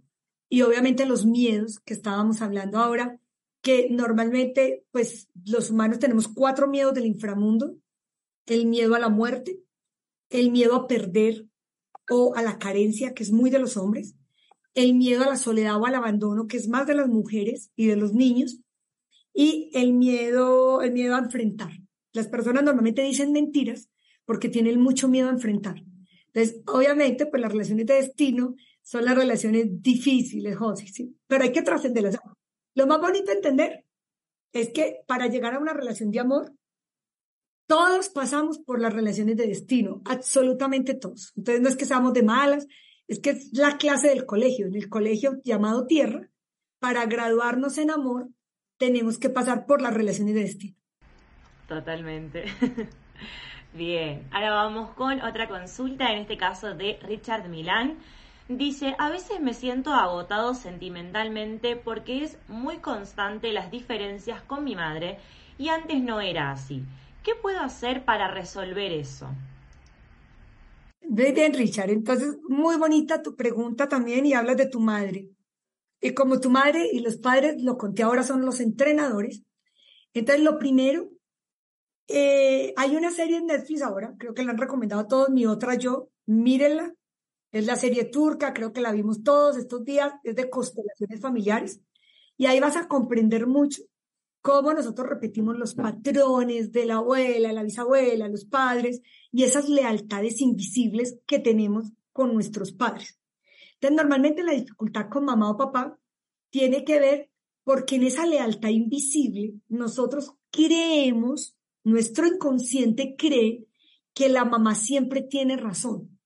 [0.49, 3.19] y obviamente los miedos que estábamos hablando ahora,
[3.61, 7.75] que normalmente, pues los humanos tenemos cuatro miedos del inframundo,
[8.45, 9.59] el miedo a la muerte,
[10.29, 11.45] el miedo a perder
[12.09, 14.15] o a la carencia, que es muy de los hombres,
[14.73, 17.87] el miedo a la soledad o al abandono, que es más de las mujeres y
[17.87, 18.59] de los niños,
[19.33, 21.71] y el miedo, el miedo a enfrentar.
[22.13, 23.89] Las personas normalmente dicen mentiras
[24.25, 25.83] porque tienen mucho miedo a enfrentar.
[26.33, 31.15] Entonces, obviamente, pues las relaciones de destino son las relaciones difíciles, José, ¿sí?
[31.27, 32.17] pero hay que trascenderlas.
[32.73, 33.85] Lo más bonito de entender
[34.53, 36.53] es que para llegar a una relación de amor,
[37.67, 41.33] todos pasamos por las relaciones de destino, absolutamente todos.
[41.35, 42.65] Entonces, no es que seamos de malas,
[43.07, 46.29] es que es la clase del colegio, en el colegio llamado tierra,
[46.79, 48.29] para graduarnos en amor
[48.77, 50.75] tenemos que pasar por las relaciones de destino.
[51.67, 52.45] Totalmente.
[53.73, 57.97] Bien, ahora vamos con otra consulta, en este caso de Richard Milán.
[58.47, 64.75] Dice, a veces me siento agotado sentimentalmente porque es muy constante las diferencias con mi
[64.75, 65.17] madre
[65.57, 66.83] y antes no era así.
[67.27, 69.27] ¿Qué puedo hacer para resolver eso?
[71.01, 71.89] Muy bien, Richard.
[71.89, 75.27] Entonces, muy bonita tu pregunta también y hablas de tu madre.
[75.99, 79.43] Y como tu madre y los padres, lo conté ahora, son los entrenadores.
[80.13, 81.09] Entonces, lo primero,
[82.07, 85.75] eh, hay una serie en Netflix ahora, creo que la han recomendado todos, mi otra
[85.75, 86.93] yo, mírenla.
[87.51, 91.81] Es la serie turca, creo que la vimos todos estos días, es de constelaciones familiares.
[92.37, 93.83] Y ahí vas a comprender mucho
[94.47, 100.39] cómo nosotros repetimos los patrones de la abuela, la bisabuela, los padres y esas lealtades
[100.39, 103.19] invisibles que tenemos con nuestros padres.
[103.73, 105.99] Entonces, normalmente la dificultad con mamá o papá
[106.49, 107.29] tiene que ver
[107.65, 113.67] porque en esa lealtad invisible nosotros creemos, nuestro inconsciente cree
[114.13, 116.17] que la mamá siempre tiene razón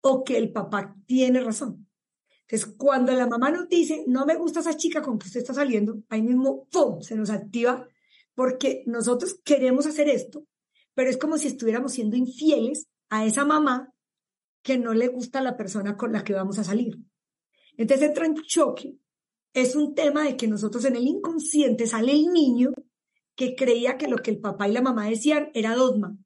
[0.00, 1.86] o que el papá tiene razón.
[2.50, 5.52] Entonces, cuando la mamá nos dice, no me gusta esa chica con que usted está
[5.52, 7.86] saliendo, ahí mismo, ¡pum!, se nos activa
[8.34, 10.44] porque nosotros queremos hacer esto,
[10.94, 13.92] pero es como si estuviéramos siendo infieles a esa mamá
[14.62, 16.98] que no le gusta la persona con la que vamos a salir.
[17.76, 18.96] Entonces entra en choque.
[19.52, 22.72] Es un tema de que nosotros en el inconsciente sale el niño
[23.34, 26.16] que creía que lo que el papá y la mamá decían era dogma.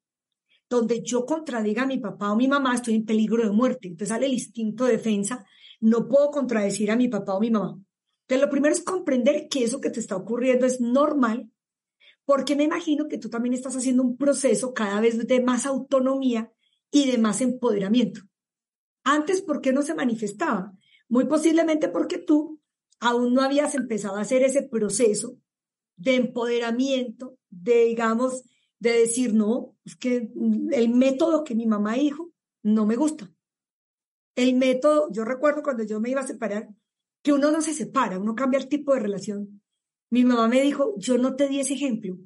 [0.68, 3.88] Donde yo contradiga a mi papá o mi mamá, estoy en peligro de muerte.
[3.88, 5.44] Entonces sale el instinto de defensa
[5.82, 7.76] no puedo contradecir a mi papá o mi mamá.
[8.22, 11.50] Entonces, lo primero es comprender que eso que te está ocurriendo es normal,
[12.24, 16.52] porque me imagino que tú también estás haciendo un proceso cada vez de más autonomía
[16.90, 18.20] y de más empoderamiento.
[19.02, 20.72] Antes, ¿por qué no se manifestaba?
[21.08, 22.60] Muy posiblemente porque tú
[23.00, 25.36] aún no habías empezado a hacer ese proceso
[25.96, 28.44] de empoderamiento, de, digamos,
[28.78, 30.30] de decir, no, es que
[30.70, 32.30] el método que mi mamá dijo
[32.62, 33.31] no me gusta
[34.34, 36.68] el método, yo recuerdo cuando yo me iba a separar,
[37.22, 39.62] que uno no se separa, uno cambia el tipo de relación.
[40.10, 42.18] Mi mamá me dijo, yo no te di ese ejemplo.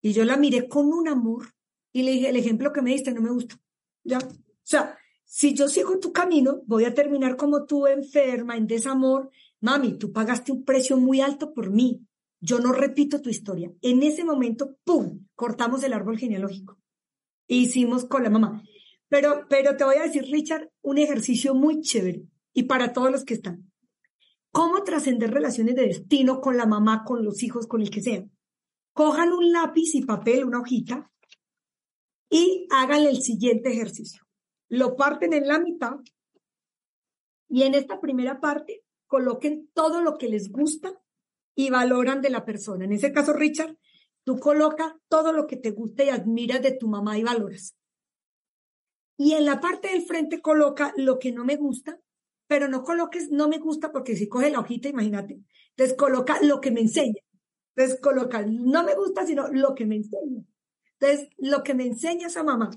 [0.00, 1.54] Y yo la miré con un amor
[1.92, 3.60] y le dije, el ejemplo que me diste no me gusta.
[4.04, 4.18] ¿Ya?
[4.18, 4.30] O
[4.62, 9.30] sea, si yo sigo tu camino, voy a terminar como tú, enferma, en desamor.
[9.60, 12.06] Mami, tú pagaste un precio muy alto por mí.
[12.40, 13.72] Yo no repito tu historia.
[13.82, 16.78] En ese momento, ¡pum!, cortamos el árbol genealógico.
[17.48, 18.62] E hicimos con la mamá.
[19.08, 23.24] Pero, pero te voy a decir, Richard, un ejercicio muy chévere y para todos los
[23.24, 23.70] que están.
[24.50, 28.24] ¿Cómo trascender relaciones de destino con la mamá, con los hijos, con el que sea?
[28.92, 31.10] Cojan un lápiz y papel, una hojita,
[32.30, 34.22] y hagan el siguiente ejercicio.
[34.68, 35.96] Lo parten en la mitad
[37.48, 40.92] y en esta primera parte coloquen todo lo que les gusta
[41.54, 42.84] y valoran de la persona.
[42.84, 43.78] En ese caso, Richard,
[44.24, 47.77] tú coloca todo lo que te gusta y admiras de tu mamá y valoras.
[49.18, 52.00] Y en la parte del frente coloca lo que no me gusta,
[52.46, 55.40] pero no coloques no me gusta porque si coge la hojita, imagínate.
[55.70, 57.20] Entonces coloca lo que me enseña.
[57.76, 60.44] Entonces coloca no me gusta, sino lo que me enseña.
[61.00, 62.70] Entonces, lo que me enseña esa mamá.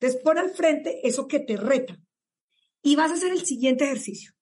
[0.00, 1.98] Entonces pon al frente eso que te reta.
[2.82, 4.32] Y vas a hacer el siguiente ejercicio.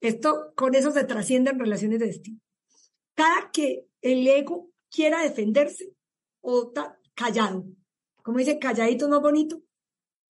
[0.00, 2.40] Esto, con eso se trascienden relaciones de destino.
[3.14, 5.92] Cada que el ego quiera defenderse
[6.40, 7.64] o está callado.
[8.22, 9.62] Como dice, calladito no bonito,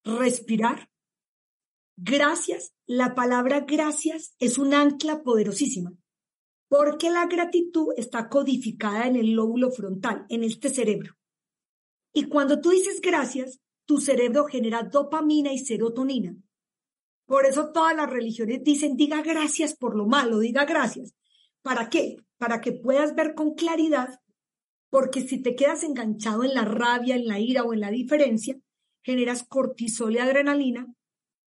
[0.05, 0.91] respirar.
[1.97, 5.93] Gracias, la palabra gracias es un ancla poderosísima,
[6.69, 11.15] porque la gratitud está codificada en el lóbulo frontal, en este cerebro.
[12.13, 16.37] Y cuando tú dices gracias, tu cerebro genera dopamina y serotonina.
[17.27, 21.15] Por eso todas las religiones dicen, diga gracias por lo malo, diga gracias.
[21.63, 22.17] ¿Para qué?
[22.37, 24.21] Para que puedas ver con claridad,
[24.91, 28.59] porque si te quedas enganchado en la rabia, en la ira o en la diferencia,
[29.03, 30.87] generas cortisol y adrenalina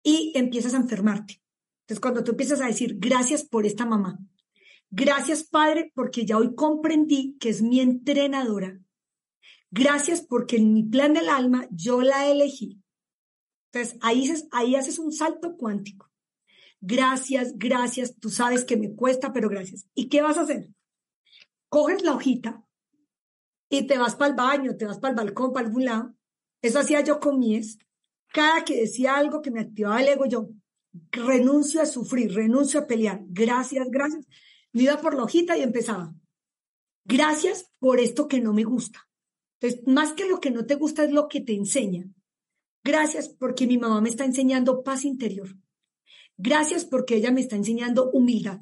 [0.03, 1.41] y empiezas a enfermarte.
[1.81, 4.19] Entonces, cuando tú empiezas a decir, gracias por esta mamá,
[4.91, 8.79] gracias Padre, porque ya hoy comprendí que es mi entrenadora,
[9.71, 12.81] gracias porque en mi plan del alma yo la elegí.
[13.71, 16.09] Entonces, ahí, ahí haces un salto cuántico.
[16.81, 19.87] Gracias, gracias, tú sabes que me cuesta, pero gracias.
[19.93, 20.69] ¿Y qué vas a hacer?
[21.67, 22.63] Coges la hojita
[23.69, 26.15] y te vas para el baño, te vas para el balcón, para algún lado,
[26.61, 27.77] eso hacía yo con mi ex.
[28.31, 30.49] Cada que decía algo que me activaba el ego, yo
[31.11, 33.21] renuncio a sufrir, renuncio a pelear.
[33.27, 34.25] Gracias, gracias.
[34.71, 36.13] Me iba por la hojita y empezaba.
[37.05, 39.07] Gracias por esto que no me gusta.
[39.59, 42.07] Entonces, más que lo que no te gusta es lo que te enseña.
[42.83, 45.49] Gracias porque mi mamá me está enseñando paz interior.
[46.37, 48.61] Gracias porque ella me está enseñando humildad.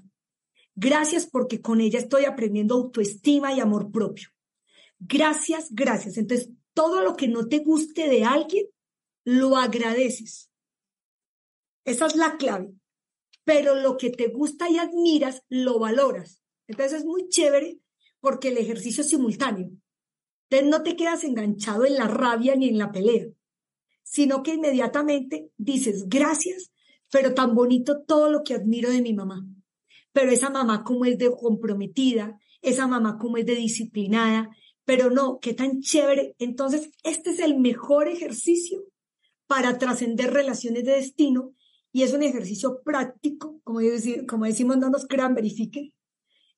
[0.75, 4.29] Gracias porque con ella estoy aprendiendo autoestima y amor propio.
[4.99, 6.17] Gracias, gracias.
[6.17, 8.67] Entonces, todo lo que no te guste de alguien,
[9.25, 10.51] lo agradeces.
[11.85, 12.71] Esa es la clave.
[13.43, 16.43] Pero lo que te gusta y admiras, lo valoras.
[16.67, 17.79] Entonces es muy chévere
[18.19, 19.71] porque el ejercicio es simultáneo.
[20.49, 23.25] Entonces no te quedas enganchado en la rabia ni en la pelea,
[24.03, 26.71] sino que inmediatamente dices gracias,
[27.11, 29.47] pero tan bonito todo lo que admiro de mi mamá.
[30.11, 34.51] Pero esa mamá como es de comprometida, esa mamá como es de disciplinada,
[34.87, 36.33] pero no, qué tan chévere.
[36.39, 38.85] Entonces, este es el mejor ejercicio
[39.45, 41.51] para trascender relaciones de destino
[41.91, 43.81] y es un ejercicio práctico, como,
[44.29, 45.91] como decimos, no nos crean, verifiquen.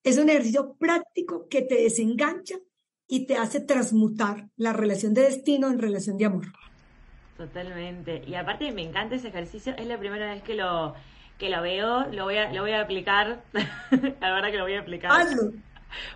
[0.03, 2.59] Es un ejercicio práctico que te desengancha
[3.07, 6.45] y te hace transmutar la relación de destino en relación de amor.
[7.35, 8.21] Totalmente.
[8.27, 10.93] Y aparte me encanta ese ejercicio, es la primera vez que lo
[11.39, 13.43] que lo veo, lo voy a, lo voy a aplicar.
[13.53, 15.09] la verdad que lo voy a aplicar.
[15.09, 15.53] Hazlo.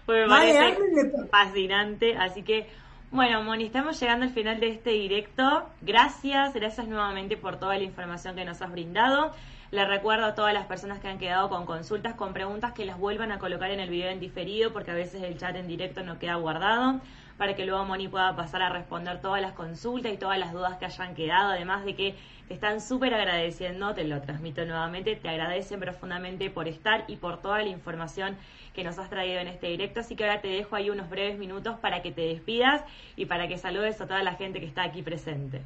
[0.06, 2.68] Pues me parece fascinante, así que
[3.14, 5.70] bueno, Moni, estamos llegando al final de este directo.
[5.82, 9.32] Gracias, gracias nuevamente por toda la información que nos has brindado.
[9.70, 12.98] Le recuerdo a todas las personas que han quedado con consultas, con preguntas, que las
[12.98, 16.04] vuelvan a colocar en el video en diferido, porque a veces el chat en directo
[16.04, 17.02] no queda guardado,
[17.38, 20.78] para que luego Moni pueda pasar a responder todas las consultas y todas las dudas
[20.78, 22.16] que hayan quedado, además de que
[22.48, 27.42] te están súper agradeciendo, te lo transmito nuevamente, te agradecen profundamente por estar y por
[27.42, 28.38] toda la información
[28.74, 30.02] que nos has traído en este directo.
[30.02, 32.84] Así que ahora te dejo ahí unos breves minutos para que te despidas
[33.16, 35.62] y para que saludes a toda la gente que está aquí presente.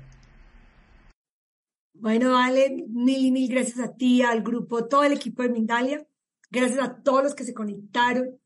[1.93, 6.05] Bueno, Ale, mil y mil gracias a ti, al grupo, todo el equipo de Mindalia.
[6.51, 8.39] Gracias a todos los que se conectaron.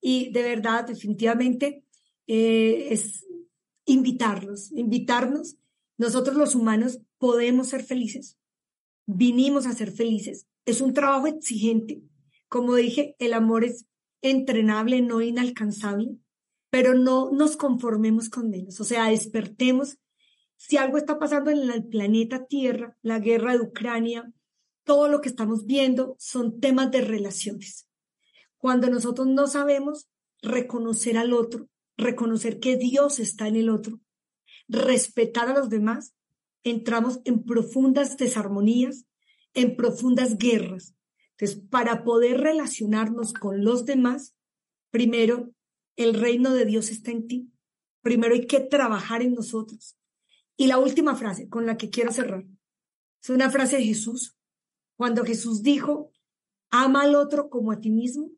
[0.00, 1.84] Y de verdad, definitivamente,
[2.28, 3.26] eh, es
[3.86, 5.56] invitarlos, invitarnos.
[5.96, 8.38] Nosotros los humanos podemos ser felices.
[9.06, 10.46] Vinimos a ser felices.
[10.64, 12.02] Es un trabajo exigente.
[12.48, 13.86] Como dije, el amor es
[14.22, 16.16] entrenable, no inalcanzable,
[16.70, 18.80] pero no nos conformemos con menos.
[18.80, 19.98] O sea, despertemos.
[20.56, 24.30] Si algo está pasando en el planeta Tierra, la guerra de Ucrania,
[24.84, 27.88] todo lo que estamos viendo son temas de relaciones.
[28.58, 30.08] Cuando nosotros no sabemos
[30.42, 31.68] reconocer al otro,
[31.98, 34.00] reconocer que Dios está en el otro,
[34.68, 36.14] respetar a los demás,
[36.62, 39.04] entramos en profundas desarmonías,
[39.54, 40.94] en profundas guerras.
[41.32, 44.34] Entonces, para poder relacionarnos con los demás,
[44.90, 45.52] primero,
[45.96, 47.52] el reino de Dios está en ti.
[48.02, 49.98] Primero hay que trabajar en nosotros.
[50.56, 52.44] Y la última frase con la que quiero cerrar
[53.22, 54.36] es una frase de Jesús.
[54.96, 56.12] Cuando Jesús dijo,
[56.70, 58.30] ama al otro como a ti mismo,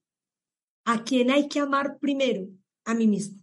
[0.84, 2.48] a quien hay que amar primero,
[2.84, 3.39] a mí mismo.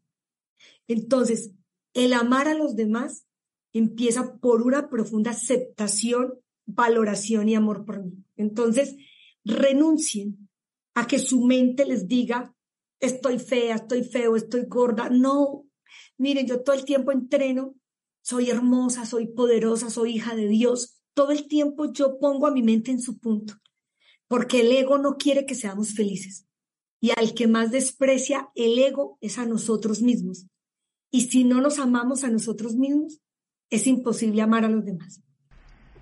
[0.88, 1.52] Entonces,
[1.94, 3.26] el amar a los demás
[3.74, 8.24] empieza por una profunda aceptación, valoración y amor por mí.
[8.36, 8.96] Entonces,
[9.44, 10.50] renuncien
[10.94, 12.54] a que su mente les diga,
[13.00, 15.10] estoy fea, estoy feo, estoy gorda.
[15.10, 15.66] No,
[16.18, 17.76] miren, yo todo el tiempo entreno,
[18.22, 21.00] soy hermosa, soy poderosa, soy hija de Dios.
[21.14, 23.56] Todo el tiempo yo pongo a mi mente en su punto,
[24.28, 26.46] porque el ego no quiere que seamos felices.
[27.00, 30.48] Y al que más desprecia el ego es a nosotros mismos.
[31.12, 33.20] Y si no nos amamos a nosotros mismos,
[33.70, 35.22] es imposible amar a los demás.